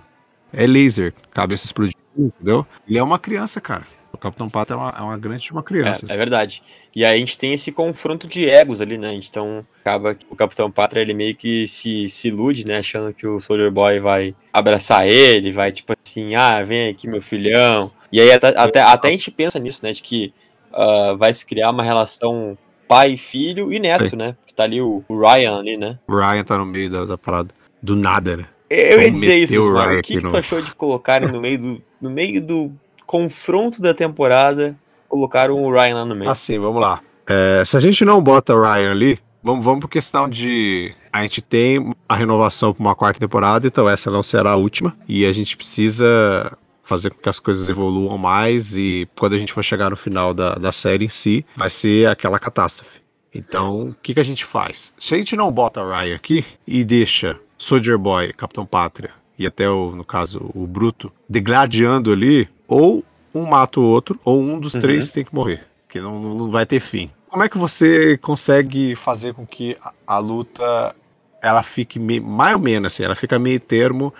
[0.52, 1.12] É laser.
[1.32, 2.64] Cabeça explodindo, entendeu?
[2.88, 3.82] Ele é uma criança, cara.
[4.12, 6.04] O Capitão Pátria é uma, é uma grande de uma criança.
[6.04, 6.16] É, é assim.
[6.16, 6.62] verdade.
[6.94, 9.14] E aí a gente tem esse confronto de egos ali, né?
[9.14, 12.78] Então acaba que o Capitão Pátria ele meio que se, se ilude, né?
[12.78, 17.20] Achando que o Soldier Boy vai abraçar ele, vai tipo assim, ah, vem aqui meu
[17.20, 17.90] filhão.
[18.12, 19.92] E aí até, até, até a gente pensa nisso, né?
[19.92, 20.32] De que
[20.72, 22.56] ah, vai se criar uma relação
[22.88, 24.16] pai, filho e neto, Sim.
[24.16, 24.36] né?
[24.58, 26.00] Tá ali o, Ryan ali, né?
[26.08, 27.50] O Ryan tá no meio da, da parada.
[27.80, 28.46] Do nada, né?
[28.68, 29.72] Eu ia dizer isso, o.
[29.72, 32.72] Ryan O que, que no- tu achou de colocarem no meio do, no meio do
[33.06, 34.76] confronto da temporada,
[35.08, 36.28] colocaram o Ryan lá no meio?
[36.28, 37.00] Assim, vamos lá.
[37.28, 40.92] É, se a gente não bota o Ryan ali, vamos, vamos por questão de.
[41.12, 44.96] A gente tem a renovação para uma quarta temporada, então essa não será a última.
[45.08, 48.76] E a gente precisa fazer com que as coisas evoluam mais.
[48.76, 52.08] E quando a gente for chegar no final da, da série em si, vai ser
[52.08, 52.98] aquela catástrofe.
[53.38, 54.92] Então, o que, que a gente faz?
[54.98, 59.46] Se a gente não bota o Ryan aqui e deixa Soldier Boy, Capitão Pátria e
[59.46, 64.58] até, o, no caso, o Bruto, degladiando ali, ou um mata o outro, ou um
[64.58, 64.80] dos Uhum.
[64.80, 65.64] três tem que morrer.
[65.88, 67.10] Que não, não vai ter fim.
[67.28, 70.94] Como é que você consegue fazer com que a, a luta
[71.40, 74.12] ela fique meio, mais ou menos assim, ela fica meio termo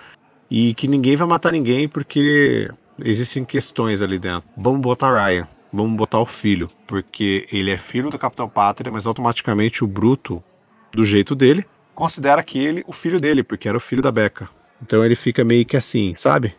[0.49, 2.71] e que ninguém vai matar ninguém porque
[3.03, 4.47] existem questões ali dentro.
[4.55, 9.07] Vamos botar Ryan, vamos botar o filho, porque ele é filho do Capitão Pátria, mas
[9.07, 10.43] automaticamente o Bruto,
[10.91, 14.49] do jeito dele, considera que ele o filho dele, porque era o filho da Becca.
[14.81, 16.55] Então ele fica meio que assim, sabe?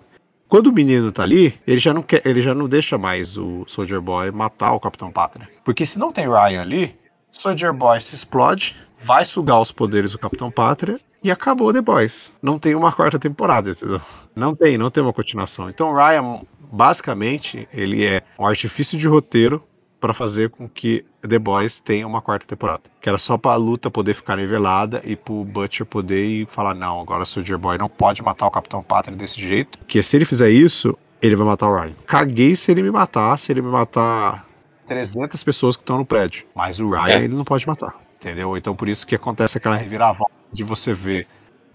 [0.49, 3.65] Quando o menino tá ali, ele já não quer, ele já não deixa mais o
[3.67, 5.49] Soldier Boy matar o Capitão Pátria.
[5.65, 6.99] Porque se não tem Ryan ali,
[7.31, 12.33] Soldier Boy se explode, vai sugar os poderes do Capitão Pátria e acabou The Boys.
[12.43, 14.01] Não tem uma quarta temporada, entendeu?
[14.35, 15.69] Não tem, não tem uma continuação.
[15.69, 16.41] Então Ryan,
[16.71, 19.63] basicamente, ele é um artifício de roteiro
[20.01, 22.83] para fazer com que The Boys tenha uma quarta temporada.
[23.01, 27.01] Que era só pra luta poder ficar nivelada e pro Butcher poder ir falar: não,
[27.01, 29.79] agora Soldier Boy não pode matar o Capitão Pátria desse jeito.
[29.79, 31.95] Porque se ele fizer isso, ele vai matar o Ryan.
[32.07, 34.47] Caguei se ele me matar, se ele me matar
[34.87, 36.47] 300 pessoas que estão no prédio.
[36.55, 37.25] Mas o Ryan É.
[37.25, 37.95] ele não pode matar.
[38.17, 38.57] Entendeu?
[38.57, 41.27] Então por isso que acontece aquela reviravolta de você ver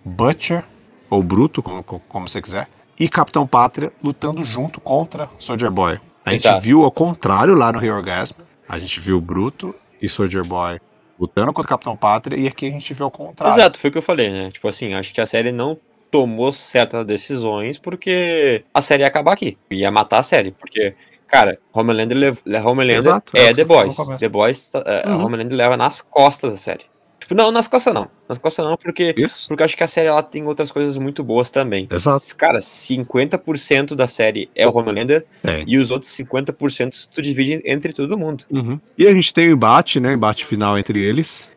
[0.03, 0.63] Butcher,
[1.09, 2.67] ou Bruto, como, como você quiser,
[2.99, 5.99] e Capitão Pátria lutando junto contra Soldier Boy.
[6.25, 8.37] A gente viu ao contrário lá no Reorgasm.
[8.67, 10.79] A gente viu Bruto e Soldier Boy
[11.19, 13.55] lutando contra o Capitão Pátria, e aqui a gente vê ao contrário.
[13.57, 14.51] Exato, foi o que eu falei, né?
[14.51, 15.77] Tipo assim, acho que a série não
[16.11, 19.57] tomou certas decisões porque a série ia acabar aqui.
[19.71, 20.51] Ia matar a série.
[20.51, 20.93] Porque,
[21.27, 23.95] cara, Homelander, lev- Homelander Exato, é é, The Boys.
[24.19, 25.25] The Boys, é, Uhum.
[25.25, 26.83] Homelander leva nas costas a série.
[27.25, 28.07] Tipo, não, nas costas não.
[28.29, 29.47] Nas costas não, porque, Isso.
[29.47, 31.87] porque eu acho que a série ela tem outras coisas muito boas também.
[31.89, 32.23] Exato.
[32.37, 35.63] Cara, 50% da série é o Homelander Tem.
[35.67, 38.43] e os outros 50% tu divide entre todo mundo.
[38.51, 38.79] Uhum.
[38.95, 40.13] E a gente tem o embate, né?
[40.13, 41.49] Embate final entre eles.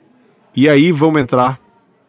[0.56, 1.60] E aí vamos entrar.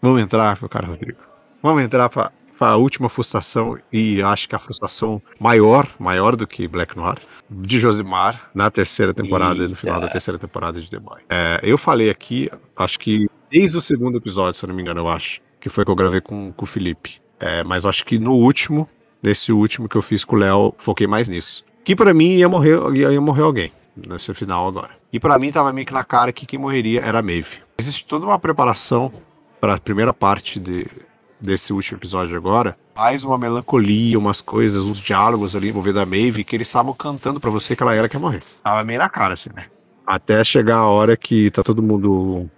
[0.02, 1.20] Vamos entrar, meu cara Rodrigo.
[1.62, 3.78] Vamos entrar pra, pra última frustração.
[3.92, 7.18] E acho que a frustração maior, maior do que Black Noir,
[7.50, 10.08] de Josimar na terceira temporada, no final Eita.
[10.08, 11.20] da terceira temporada de The Boy.
[11.30, 15.02] É, eu falei aqui, acho que desde o segundo episódio, se eu não me engano,
[15.02, 15.42] eu acho.
[15.60, 17.22] Que foi que eu gravei com, com o Felipe.
[17.40, 18.88] É, mas acho que no último,
[19.22, 21.66] nesse último que eu fiz com o Léo, foquei mais nisso.
[21.84, 23.72] Que pra mim ia morrer, ia, ia morrer alguém
[24.08, 24.92] nesse final agora.
[25.12, 27.58] E pra mim tava meio que na cara que quem morreria era a Maeve.
[27.78, 29.12] Existe toda uma preparação
[29.60, 30.86] para a primeira parte de,
[31.40, 32.78] desse último episódio agora.
[32.96, 37.40] Mais uma melancolia, umas coisas, uns diálogos ali envolvendo a Maeve que eles estavam cantando
[37.40, 38.44] pra você que ela era que ia morrer.
[38.64, 39.66] Tava meio na cara assim, né?
[40.06, 42.50] Até chegar a hora que tá todo mundo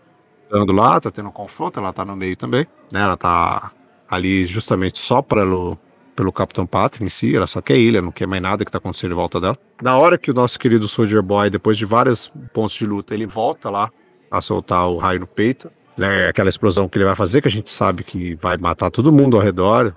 [0.52, 3.02] andando lá, tá tendo um confronto, ela tá no meio também, né?
[3.02, 3.72] Ela tá
[4.10, 5.78] ali justamente só pelo,
[6.16, 8.78] pelo Capitão Pátria em si, ela só quer ilha, não quer mais nada que tá
[8.78, 9.58] acontecendo em volta dela.
[9.82, 13.26] Na hora que o nosso querido Soldier Boy, depois de vários pontos de luta, ele
[13.26, 13.90] volta lá
[14.30, 16.28] a soltar o raio no peito, né?
[16.28, 19.38] Aquela explosão que ele vai fazer, que a gente sabe que vai matar todo mundo
[19.38, 19.94] ao redor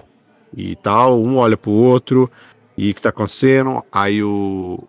[0.57, 1.21] e tal.
[1.21, 2.31] Um olha pro outro
[2.77, 3.83] e o que tá acontecendo?
[3.93, 4.83] Aí o,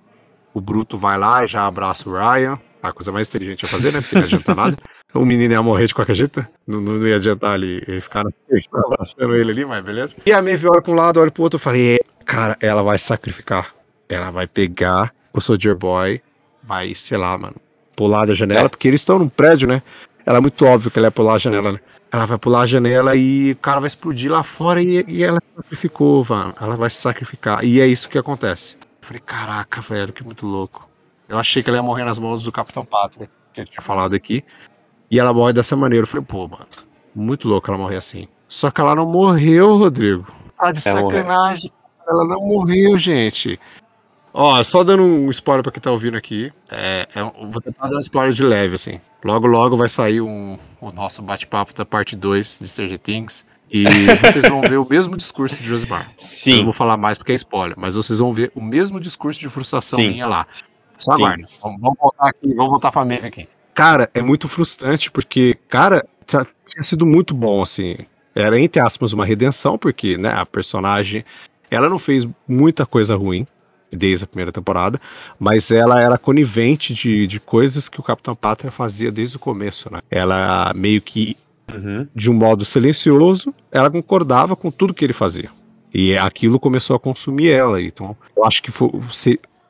[0.54, 2.60] o Bruto vai lá e já abraça o Ryan.
[2.82, 4.02] A coisa mais inteligente a fazer, né?
[4.02, 4.78] Porque não adianta nada.
[5.16, 6.46] O menino ia morrer de qualquer jeito.
[6.68, 8.24] Não, não ia adiantar ele, ele ficar
[8.86, 10.16] abraçando ele ali, mas beleza.
[10.26, 11.56] E a Maeve olha pra um lado, olha pro outro.
[11.56, 13.74] Eu falei, "É, cara, ela vai sacrificar.
[14.10, 16.22] Ela vai pegar o Soldier Boy,
[16.62, 17.56] vai, sei lá, mano,
[17.96, 18.70] pular da janela, É.
[18.70, 19.82] porque eles estão num prédio, né?
[20.26, 21.80] Ela é muito óbvio que ela ia pular a janela, né?
[22.12, 25.40] Ela vai pular a janela e o cara vai explodir lá fora e, e ela
[25.56, 26.54] sacrificou, mano.
[26.60, 27.64] Ela vai se sacrificar.
[27.64, 28.76] E é isso que acontece.
[28.76, 30.90] Eu falei, caraca, velho, que muito louco.
[31.28, 34.14] Eu achei que ela ia morrer nas mãos do Capitão Pátria, que eu tinha falado
[34.16, 34.44] aqui.
[35.10, 36.04] E ela morre dessa maneira.
[36.04, 36.66] Eu falei, pô, mano,
[37.14, 38.28] muito louco ela morrer assim.
[38.48, 40.26] Só que ela não morreu, Rodrigo.
[40.58, 41.20] Tá de Ela morreu.
[41.20, 41.72] sacanagem.
[42.08, 43.60] Ela não morreu, gente.
[44.34, 46.52] Ó, só dando um spoiler pra quem tá ouvindo aqui.
[46.70, 49.00] É, é um- vou tentar dar um spoiler de leve, assim.
[49.24, 53.46] Logo, logo vai sair um, o nosso bate-papo da parte 2 de Stranger Things.
[53.72, 53.84] E
[54.22, 56.02] vocês vão ver o mesmo discurso de Josimar.
[56.02, 56.64] Eu não Sim.
[56.66, 59.98] vou falar mais porque é spoiler, mas vocês vão ver o mesmo discurso de frustração
[60.00, 60.10] Sim.
[60.10, 60.46] minha lá.
[60.98, 61.24] Só Sim.
[61.24, 61.48] aguarde.
[61.62, 63.48] Vamos, vamos voltar aqui, vamos voltar pra Maeve aqui.
[63.76, 67.96] Cara, é muito frustrante porque, cara, tá- tinha sido muito bom, assim.
[68.34, 71.24] Era, entre aspas, uma redenção, porque, né, a personagem,
[71.70, 73.46] ela não fez muita coisa ruim
[73.92, 75.00] desde a primeira temporada,
[75.40, 79.92] mas ela era conivente de, de coisas que o Capitão Pátria fazia desde o começo,
[79.92, 80.00] né?
[80.10, 81.38] Ela meio que
[81.74, 82.08] Uhum.
[82.14, 85.50] de um modo silencioso, ela concordava com tudo que ele fazia.
[85.94, 87.82] E aquilo começou a consumir ela.
[87.82, 88.70] Então, eu acho que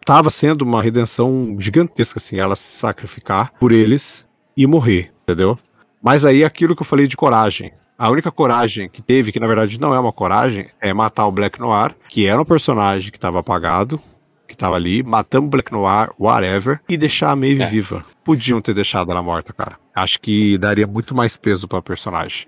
[0.05, 4.23] estava sendo uma redenção gigantesca, assim, ela se sacrificar por eles
[4.55, 5.57] e morrer, entendeu?
[5.99, 7.71] Mas aí aquilo que eu falei de coragem.
[7.97, 11.31] A única coragem que teve, que na verdade não é uma coragem, é matar o
[11.31, 13.99] Black Noir, que era um personagem que estava apagado,
[14.47, 17.65] que estava ali, matamos o Black Noir, whatever, e deixar a Maeve É.
[17.67, 18.05] viva.
[18.23, 19.77] Podiam ter deixado ela morta, cara.
[19.95, 22.45] Acho que daria muito mais peso pra personagem.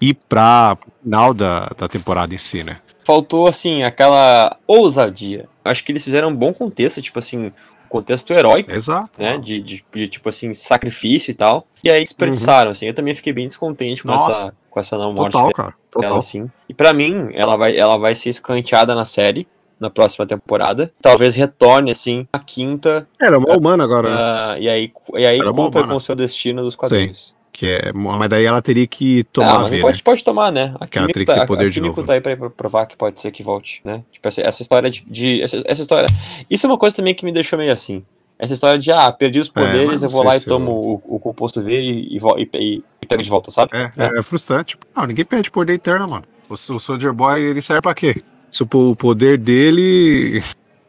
[0.00, 2.78] E pra pro final da, da temporada em si, né?
[3.04, 5.48] Faltou, assim, aquela ousadia.
[5.64, 7.52] Acho que eles fizeram um bom contexto, tipo assim, um
[7.88, 9.20] contexto heróico, Exato.
[9.20, 9.36] né?
[9.38, 11.66] De, de, de, tipo assim, sacrifício e tal.
[11.82, 12.86] E aí desperdiçaram, assim.
[12.86, 14.30] Eu também fiquei bem descontente com Nossa.
[14.30, 15.74] essa, com essa não morte Total, dela, cara.
[15.90, 16.16] Total.
[16.18, 16.50] assim.
[16.68, 19.46] E pra mim, ela vai, ela vai ser escanteada na série,
[19.78, 20.92] na próxima temporada.
[21.02, 23.08] Talvez retorne, assim, a quinta.
[23.20, 24.16] Era uma humana agora, né?
[24.18, 25.88] ah, e aí, e aí Era cumpra humana.
[25.88, 27.34] com o seu destino dos quadrinhos.
[27.52, 30.02] Que é, mas daí ela teria que Ah, tomar a mas ver, pode, né?
[30.04, 30.74] pode tomar, né?
[30.80, 32.06] A teria que tá, poder a de Kimiko novo.
[32.06, 34.02] tá aí pra, provar que pode ser que volte, né?
[34.12, 36.08] Tipo, essa, essa história de, de- essa, essa história...
[36.48, 38.04] Isso é uma coisa também que me deixou meio assim.
[38.38, 40.54] Essa história de, ah, perdi os É, poderes, não eu vou lá e se eu-
[40.54, 43.72] tomo o, o composto V e, e, e, e- pego de volta, sabe?
[43.74, 44.78] É, é, é frustrante.
[44.96, 46.24] Não, ninguém perde poder eterno, mano.
[46.48, 48.22] O, o Soldier Boy, ele serve pra quê?
[48.48, 50.40] Se o poder dele.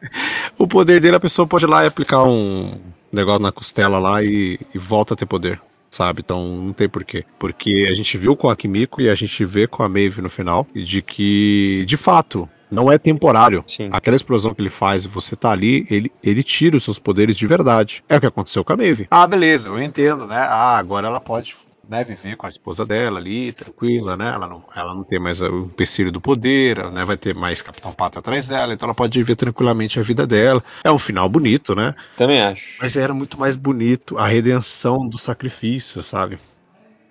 [0.56, 2.72] o poder dele, a pessoa pode ir lá e aplicar um
[3.12, 5.60] negócio na costela lá e, e volta a ter poder.
[5.92, 6.22] Sabe?
[6.24, 7.22] Então não tem porquê.
[7.38, 10.30] Porque a gente viu com a Kimiko e a gente vê com a Maeve no
[10.30, 13.62] final de que, de fato, não é temporário.
[13.66, 13.90] Sim.
[13.92, 17.36] Aquela explosão que ele faz e você tá ali, ele, ele tira os seus poderes
[17.36, 18.02] de verdade.
[18.08, 19.06] É o que aconteceu com a Maeve.
[19.10, 20.38] Ah, beleza, eu entendo, né?
[20.38, 21.54] Ah, agora ela pode
[21.92, 24.32] né, viver com a esposa dela ali, tranquila, né?
[24.34, 27.04] Ela não, ela não tem mais o empecilho do poder, né?
[27.04, 30.64] Vai ter mais Capitão Pato atrás dela, então ela pode viver tranquilamente a vida dela.
[30.82, 31.94] É um final bonito, né?
[32.16, 32.64] Também acho.
[32.80, 36.38] Mas era muito mais bonito a redenção do sacrifício, sabe?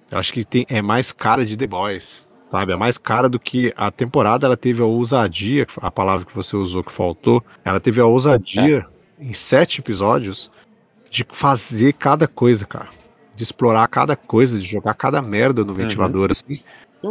[0.10, 2.74] Eu acho que tem, é mais cara de The Boys, sabe?
[2.74, 6.56] É mais cara do que a temporada ela teve a ousadia, a palavra que você
[6.56, 8.88] usou que faltou, ela teve a ousadia
[9.20, 10.52] em sete episódios
[11.08, 12.90] de fazer cada coisa, cara.
[13.36, 16.62] De explorar cada coisa, de jogar cada merda no ventilador, assim.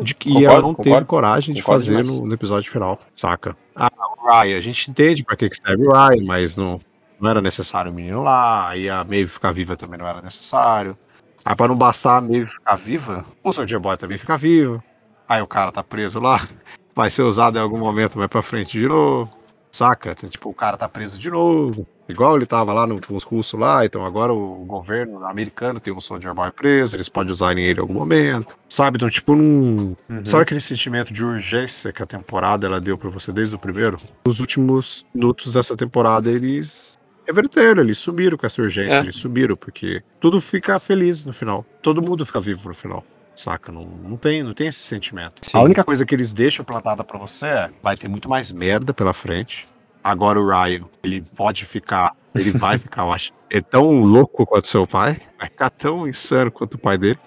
[0.03, 1.07] De que Concordo, ela não teve concordo.
[1.07, 3.57] coragem de fazer no, no episódio final, saca?
[3.75, 6.79] Ah, o Ryan, a gente entende pra que que serve o Ryan, mas não,
[7.21, 10.97] não era necessário o menino lá, aí a Maeve ficar viva também não era necessário.
[11.45, 14.81] Aí pra não bastar a Maeve ficar viva, o Soldier Boy também fica vivo.
[15.29, 16.41] Aí o cara tá preso lá,
[16.95, 19.29] vai ser usado em algum momento mais pra frente de novo,
[19.71, 20.13] saca?
[20.13, 23.23] Então, tipo, o cara tá preso de novo, igual ele tava lá no, com os
[23.23, 27.53] russos lá, então agora o governo americano tem um Soldier Boy preso, eles podem usar
[27.53, 28.97] ele em algum momento, sabe?
[28.97, 29.97] Então, tipo, não...
[30.09, 30.25] Uhum.
[30.25, 33.99] Sabe aquele sentimento de urgência que a temporada ela deu pra você desde o primeiro?
[34.25, 39.01] Nos últimos minutos dessa temporada eles reverteram, eles subiram com essa urgência, É.
[39.01, 41.65] eles subiram, porque tudo fica feliz no final.
[41.81, 43.05] Todo mundo fica vivo no final.
[43.35, 43.73] Saca?
[43.73, 45.41] Não, não, tem, não tem esse sentimento.
[45.43, 45.57] Sim.
[45.57, 48.93] A única coisa que eles deixam plantada pra você é: vai ter muito mais merda
[48.93, 49.69] pela frente.
[50.03, 54.67] Agora o Ryan, ele pode ficar, ele vai ficar, eu acho, é tão louco quanto
[54.67, 57.19] seu pai, vai ficar tão insano quanto o pai dele.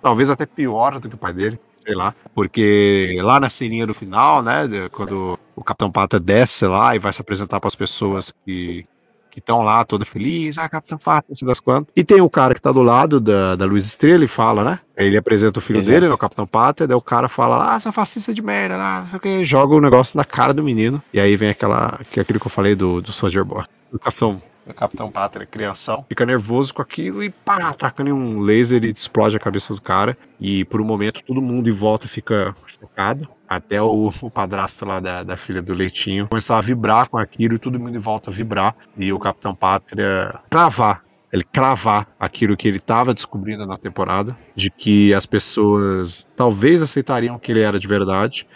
[0.00, 2.14] Talvez até pior do que o pai dele, sei lá.
[2.34, 7.12] Porque lá na ceninha do final, né, quando o Capitão Pata desce lá e vai
[7.12, 8.86] se apresentar para as pessoas que
[9.30, 11.92] que estão lá toda feliz, ah, Capitão não sei das quantas.
[11.96, 14.78] E tem o cara que tá do lado da, da Luiz Estrela e fala, né?
[14.96, 15.92] Ele apresenta o filho Exato.
[15.92, 16.48] dele, né, o Capitão
[16.80, 19.44] e daí o cara fala, ah, seu fascista de merda, lá, não sei o que,
[19.44, 21.02] joga o negócio na cara do menino.
[21.12, 23.64] E aí vem aquela, que é aquilo que eu falei do, do Soldier Boy.
[23.92, 28.84] O Capitão, o Capitão Pátria, crianção, fica nervoso com aquilo e pá, taca um laser
[28.84, 30.16] e explode a cabeça do cara.
[30.40, 33.28] E por um momento todo mundo em volta fica chocado.
[33.48, 37.54] Até o, o padrasto lá da, da filha do Leitinho começar a vibrar com aquilo
[37.54, 38.74] e todo mundo em volta vibrar.
[38.96, 41.02] E o Capitão Pátria cravar
[41.32, 47.38] ele cravar aquilo que ele estava descobrindo na temporada, de que as pessoas talvez aceitariam
[47.38, 48.46] que ele era de verdade.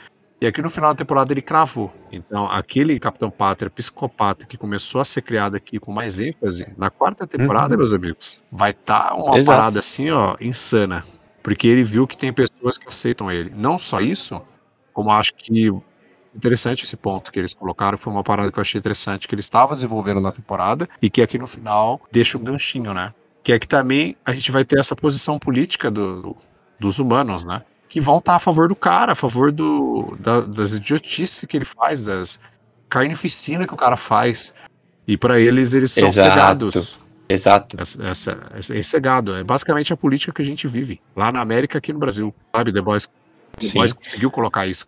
[0.41, 1.93] E aqui no final da temporada ele cravou.
[2.13, 6.91] Então, aquele Capitão Pátria psicopata que começou a ser criado aqui com mais ênfase, na
[6.91, 7.79] quarta temporada, Uhum.
[7.79, 9.57] meus amigos, vai estar uma Exato.
[9.57, 11.05] parada assim, ó, insana.
[11.43, 13.53] Porque ele viu que tem pessoas que aceitam ele.
[13.55, 14.43] Não só isso,
[14.93, 15.71] como acho que
[16.35, 19.47] interessante esse ponto que eles colocaram, foi uma parada que eu achei interessante, que eles
[19.47, 23.15] estavam desenvolvendo na temporada, e que aqui no final deixa um ganchinho, né?
[23.43, 26.37] Que é que também a gente vai ter essa posição política do-
[26.79, 27.63] dos humanos, né?
[27.95, 31.65] Que vão estar a favor do cara, a favor do, da- das idiotices que ele
[31.65, 32.41] faz, das
[32.89, 34.53] carnificina que o cara faz.
[35.07, 36.29] E pra eles, eles são Exato.
[36.29, 36.99] cegados.
[37.29, 37.77] Exato.
[37.81, 39.37] Essa, essa, esse cegado.
[39.37, 41.01] É basicamente a política que a gente vive.
[41.15, 42.35] Lá na América, aqui no Brasil.
[42.53, 42.73] Sabe?
[42.73, 43.09] The Boys,
[43.61, 43.69] The.
[43.75, 44.87] Boys conseguiu colocar isso.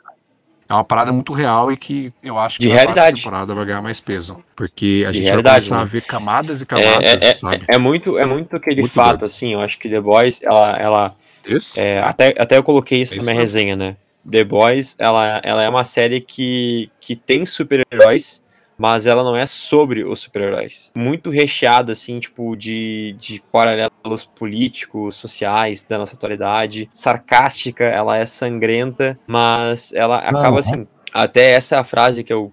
[0.69, 3.21] É uma parada muito real e que eu acho que realidade.
[3.23, 4.42] temporada vai ganhar mais peso.
[4.57, 5.83] Porque a De gente vai começar né?
[5.83, 7.64] a ver camadas e É, camadas, é- é- sabe?
[7.69, 9.27] é muito, é muito aquele Muito fato, doido.
[9.27, 11.14] assim, eu acho que The Boys, ela, ela
[11.47, 11.81] Isso.
[11.81, 13.41] É, até, até eu coloquei isso É na minha mesmo.
[13.41, 13.97] resenha, né?
[14.29, 18.43] The Boys, ela, ela é uma série que, que tem super-heróis,
[18.77, 20.91] mas ela não é sobre os super-heróis.
[20.95, 26.91] Muito recheada, assim, tipo, de, de paralelos políticos, sociais da nossa atualidade.
[26.93, 30.59] Sarcástica, ela é sangrenta, mas ela acaba, Uhum.
[30.59, 30.87] assim...
[31.15, 32.53] Até essa é a frase que eu,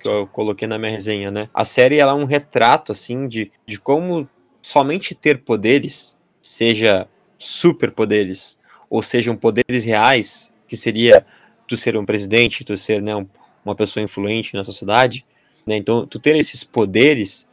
[0.00, 1.50] que eu coloquei na minha resenha, né?
[1.52, 4.26] A série, ela é um retrato, assim, de, de como
[4.62, 7.06] somente ter poderes, seja
[7.38, 8.58] superpoderes,
[8.90, 11.22] ou sejam poderes reais, que seria
[11.66, 13.26] tu ser um presidente, tu ser né, um-
[13.64, 15.24] uma pessoa influente na sociedade,
[15.66, 15.76] né?
[15.76, 17.48] Então, tu ter esses poderes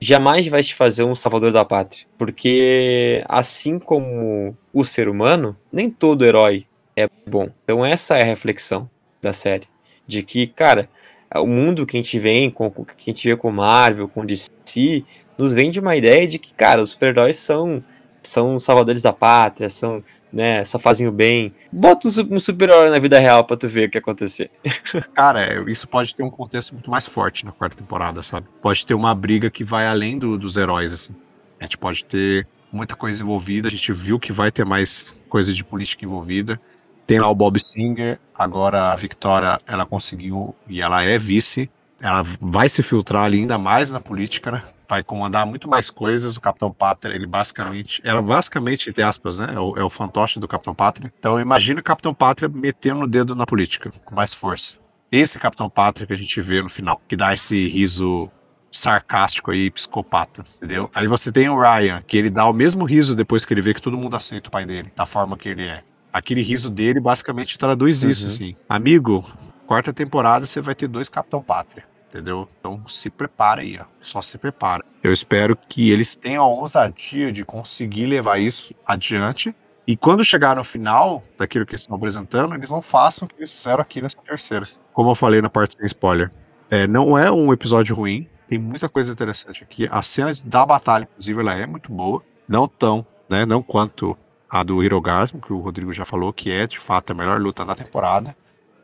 [0.00, 5.88] jamais vai te fazer um salvador da pátria, porque assim como o ser humano, nem
[5.88, 6.66] todo herói
[6.96, 7.48] é bom.
[7.62, 8.90] Então, essa é a reflexão
[9.22, 9.68] da série,
[10.06, 10.88] de que, cara,
[11.36, 15.04] o mundo que a gente vem, com- que a gente vê com Marvel, com DC,
[15.38, 17.82] nos vende uma ideia de que, cara, os super-heróis são
[18.22, 21.54] são salvadores da pátria, são, né, só fazem o bem.
[21.70, 24.50] Bota um su- super-herói na vida real pra tu ver o que acontecer.
[25.14, 28.46] Cara, é, isso pode ter um contexto muito mais forte na quarta temporada, sabe?
[28.62, 31.14] Pode ter uma briga que vai além do- dos heróis, assim.
[31.60, 35.52] A gente pode ter muita coisa envolvida, a gente viu que vai ter mais coisa
[35.52, 36.60] de política envolvida.
[37.06, 41.68] Tem lá o Bob Singer, agora a Victoria, ela conseguiu, e ela é vice,
[42.00, 44.62] ela vai se filtrar ali ainda mais na política, né?
[44.92, 46.36] Vai comandar muito mais coisas.
[46.36, 49.54] O Capitão Pátria, ele basicamente, ela basicamente, entre aspas, né?
[49.54, 51.10] É o, é o fantoche do Capitão Pátria.
[51.18, 54.74] Então imagina o Capitão Pátria metendo o dedo na política, com mais força.
[55.10, 58.30] Esse Capitão Pátria que a gente vê no final, que dá esse riso
[58.70, 60.90] sarcástico aí, psicopata, entendeu?
[60.94, 63.72] Aí você tem o Ryan, que ele dá o mesmo riso depois que ele vê
[63.72, 65.82] que todo mundo aceita o pai dele, da forma que ele é.
[66.12, 68.30] Aquele riso dele basicamente traduz isso, Uhum.
[68.30, 68.56] assim.
[68.68, 69.24] Amigo,
[69.66, 72.46] quarta temporada você vai ter dois Capitão Pátria, entendeu?
[72.60, 73.84] Então se prepara aí, ó.
[74.00, 74.84] Só se prepara.
[75.02, 79.54] Eu espero que eles tenham a ousadia de conseguir levar isso adiante.
[79.86, 83.36] E quando chegar no final daquilo que eles estão apresentando, eles não façam o que
[83.38, 84.66] eles fizeram aqui nessa terceira.
[84.92, 86.30] Como eu falei na parte sem spoiler.
[86.70, 89.88] É, não é um episódio ruim, tem muita coisa interessante aqui.
[89.90, 92.22] A cena da batalha, inclusive, ela é muito boa.
[92.46, 93.44] Não tão, né?
[93.44, 94.16] Não quanto
[94.48, 97.64] a do Hirogasmo, que o Rodrigo já falou, que é de fato a melhor luta
[97.64, 98.36] da temporada.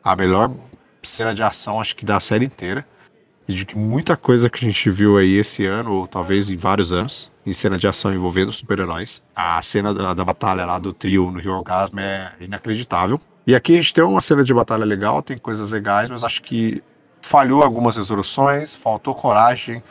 [0.03, 0.51] A melhor
[1.01, 2.85] cena de ação, acho que da série inteira.
[3.49, 6.55] E de que muita coisa que a gente viu aí esse ano, ou talvez em
[6.55, 9.23] vários anos, em cena de ação envolvendo super-heróis.
[9.35, 13.19] A cena da, da batalha lá do trio no Hirogasmo é inacreditável.
[13.47, 16.43] E aqui a gente tem uma cena de batalha legal, tem coisas legais, mas acho
[16.43, 16.83] que
[17.23, 19.81] falhou algumas resoluções, faltou coragem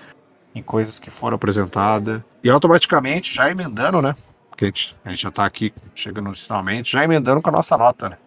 [0.55, 2.23] em coisas que foram apresentadas.
[2.44, 4.14] E automaticamente, já emendando, né?
[4.51, 7.77] Porque a gente, a gente já tá aqui chegando finalmente, já emendando com a nossa
[7.77, 8.18] nota, né?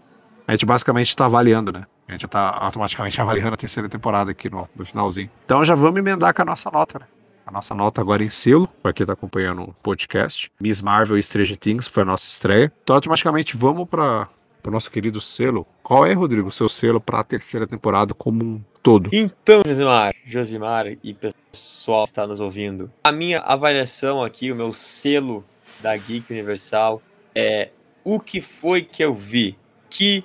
[0.45, 1.83] A gente basicamente tá avaliando, né?
[2.07, 5.29] A gente já tá automaticamente avaliando a terceira temporada aqui no, no finalzinho.
[5.45, 7.05] Então já vamos emendar com a nossa nota, né?
[7.45, 10.51] A nossa nota agora em selo, para quem tá acompanhando o podcast.
[10.59, 12.71] Miss Marvel e Stranger Things foi a nossa estreia.
[12.83, 14.29] Então automaticamente vamos para
[14.65, 15.65] o nosso querido selo.
[15.81, 19.09] Qual é, Rodrigo, o seu selo para a terceira temporada como um todo?
[19.11, 24.71] Então, Josimar, Josimar e pessoal que está nos ouvindo, a minha avaliação aqui, o meu
[24.71, 25.43] selo
[25.81, 27.01] da Geek Universal
[27.33, 27.69] é
[28.03, 29.57] o que foi que eu vi
[29.89, 30.23] que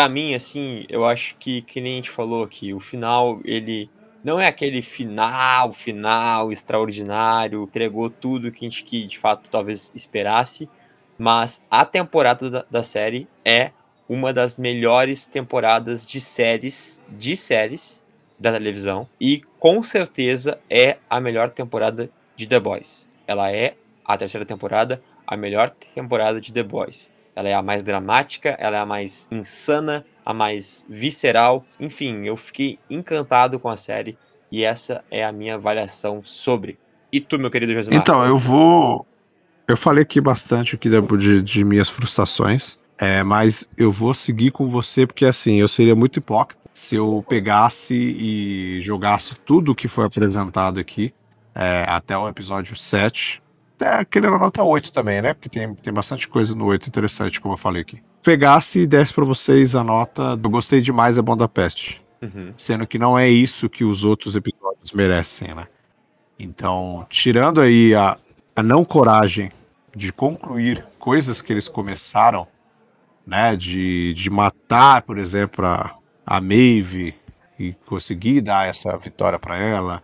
[0.00, 3.90] Pra mim, assim, eu acho que, que nem a gente falou aqui, o final, ele
[4.24, 9.92] não é aquele final, final extraordinário, entregou tudo que a gente que de fato talvez
[9.94, 10.66] esperasse,
[11.18, 13.72] mas a temporada da, da série é
[14.08, 18.02] uma das melhores temporadas de séries, de séries
[18.38, 23.06] da televisão, e com certeza é a melhor temporada de The Boys.
[23.26, 27.12] Ela é a terceira temporada, a melhor temporada de The Boys.
[27.34, 31.64] Ela é a mais dramática, ela é a mais insana, a mais visceral.
[31.78, 34.18] Enfim, eu fiquei encantado com a série
[34.50, 36.78] e essa é a minha avaliação sobre.
[37.12, 37.98] E tu, meu querido Josimar?
[37.98, 39.06] Então, eu vou.
[39.66, 42.78] Eu falei aqui bastante aqui de, de, minhas frustrações.
[42.98, 47.24] É, mas eu vou seguir com você porque assim, eu seria muito hipócrita se eu
[47.26, 51.14] pegasse e jogasse tudo que foi apresentado aqui
[51.54, 53.42] é, até o episódio 7.
[53.80, 55.32] Até querendo a nota 8 também, né?
[55.32, 58.02] Porque tem, tem bastante coisa no 8 interessante, como eu falei aqui.
[58.22, 62.02] Pegasse e desse pra vocês a nota do Gostei Demais da Peste.
[62.20, 62.52] Uhum.
[62.56, 65.64] Sendo que não é isso que os outros episódios merecem, né?
[66.38, 68.18] Então, tirando aí a,
[68.54, 69.50] a não coragem
[69.96, 72.46] de concluir coisas que eles começaram,
[73.26, 73.56] né?
[73.56, 75.94] De, de matar, por exemplo, a,
[76.26, 77.14] a Maeve
[77.58, 80.02] e conseguir dar essa vitória para ela,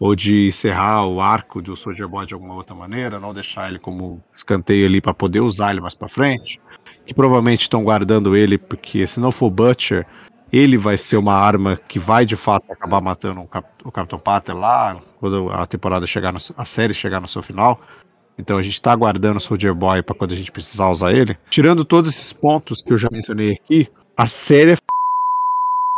[0.00, 3.78] ou de encerrar o arco do Soldier Boy de alguma outra maneira, não deixar ele
[3.78, 6.58] como escanteio ali para poder usar ele mais para frente,
[7.04, 10.06] que provavelmente estão guardando ele porque se não for Butcher,
[10.50, 14.18] ele vai ser uma arma que vai de fato acabar matando o, Cap o Capitão
[14.18, 17.78] Pater lá quando a temporada chegar no, a série chegar no seu final.
[18.38, 21.36] Então a gente tá aguardando o Soldier Boy para quando a gente precisar usar ele.
[21.50, 23.86] Tirando todos esses pontos que eu já mencionei aqui,
[24.16, 24.76] a série é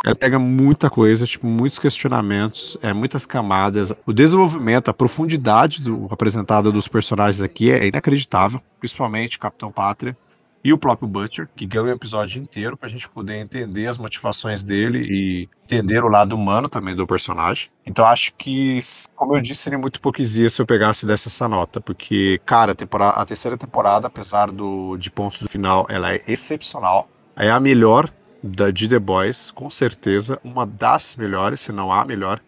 [0.04, 3.92] ela pega muita coisa, tipo, muitos questionamentos, é, muitas camadas.
[4.04, 10.16] O desenvolvimento, a profundidade do, apresentada dos personagens aqui é inacreditável, principalmente Capitão Pátria
[10.64, 14.62] e o próprio Butcher, que ganha um episódio inteiro pra gente poder entender as motivações
[14.62, 17.68] dele e entender o lado humano também do personagem.
[17.84, 18.78] Então acho que,
[19.16, 22.74] como eu disse, seria muito hipocrisia se eu pegasse dessa essa nota, porque, cara, a,
[22.74, 27.08] temporada, a terceira temporada, apesar do, de pontos do final, ela é excepcional.
[27.34, 28.08] É a melhor
[28.42, 32.40] da de The Boys, com certeza, uma das melhores, se não a melhor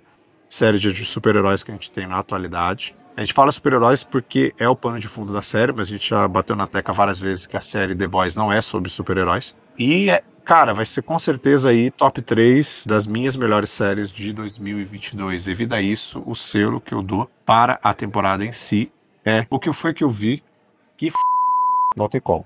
[0.49, 2.95] série de super-heróis que a gente tem na atualidade.
[3.16, 6.09] A gente fala super-heróis porque é o pano de fundo da série, mas a gente
[6.09, 9.57] já bateu na tecla várias vezes que a série The Boys não é sobre super-heróis.
[9.78, 10.09] E,
[10.45, 15.45] cara, vai ser com certeza aí top 3 das minhas melhores séries de 2022.
[15.45, 18.90] Devido a isso, o selo que eu dou para a temporada em si
[19.24, 20.42] é o que foi que eu vi
[20.97, 21.16] que f...
[21.97, 22.45] não tem como.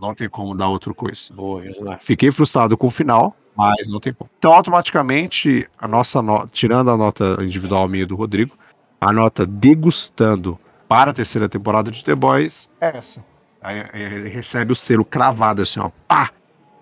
[0.00, 1.32] Não tem como dar outra coisa.
[1.32, 1.62] Boa.
[2.00, 4.30] Fiquei frustrado com o final, mas não tem como.
[4.38, 8.56] Então, automaticamente, a nossa nota, tirando a nota individual minha do Rodrigo,
[9.00, 13.24] a nota degustando para a terceira temporada de The Boys é essa.
[13.62, 15.90] Aí ele recebe o selo cravado assim, ó.
[16.06, 16.30] Pá!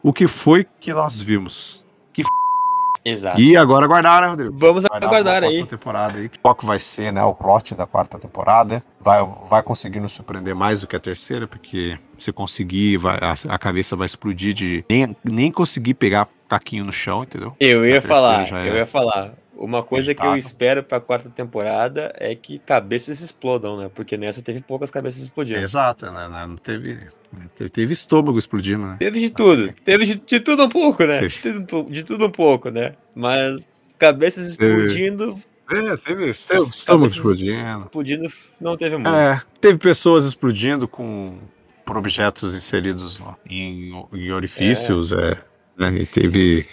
[0.02, 1.81] O que foi que nós vimos?
[3.04, 3.40] Exato.
[3.40, 4.54] E agora aguardar, né, Rodrigo?
[4.56, 5.66] Vamos Aguardar aguardar aí.
[5.66, 6.30] temporada aí.
[6.40, 8.82] Qual que vai ser, né, o plot da quarta temporada.
[9.00, 9.18] Vai,
[9.50, 13.58] vai conseguir nos surpreender mais do que a terceira, porque se conseguir, vai, a, a
[13.58, 17.56] cabeça vai explodir de nem, nem conseguir pegar caquinho no chão, entendeu?
[17.58, 19.32] Eu ia falar, já é eu ia falar.
[19.62, 23.90] Uma coisa que eu espero pra quarta temporada é que cabeças explodam, né?
[23.94, 25.60] Porque nessa teve poucas cabeças explodindo.
[25.60, 26.28] Exato, né?
[26.28, 26.98] né, Não teve,
[27.54, 28.96] teve, teve estômago explodindo, né?
[28.98, 29.72] Teve de tudo.
[29.84, 31.20] Teve de, de tudo um pouco, né?
[31.20, 31.60] Teve.
[31.90, 32.94] De tudo, um pouco, né?
[33.14, 35.40] Mas cabeças explodindo,
[35.70, 37.84] É, teve, teve estômago explodindo.
[37.84, 38.28] explodindo
[38.60, 39.14] não teve muito.
[39.14, 41.38] É, teve pessoas explodindo com
[41.84, 45.38] por objetos inseridos em, em orifícios, é.
[45.90, 46.66] Né, e teve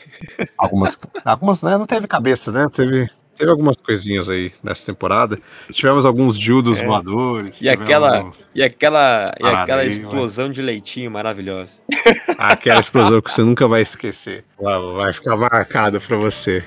[0.57, 5.39] algumas, algumas, né, não teve cabeça, né, teve, teve algumas coisinhas aí nessa temporada.
[5.72, 6.86] Tivemos alguns dildos É.
[6.86, 7.62] voadores.
[7.62, 11.82] E aquela- alguns- E aquela, e aquela explosão de leitinho maravilhosa.
[12.38, 14.43] aquela explosão que você nunca vai esquecer.
[14.62, 16.64] Vai, vai ficar marcado pra você.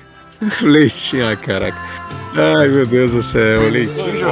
[0.61, 1.77] Leitinho, ah, caraca.
[2.35, 4.27] Ai, meu Deus do céu, o leitinho.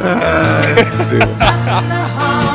[0.00, 2.51] Ai, meu Deus.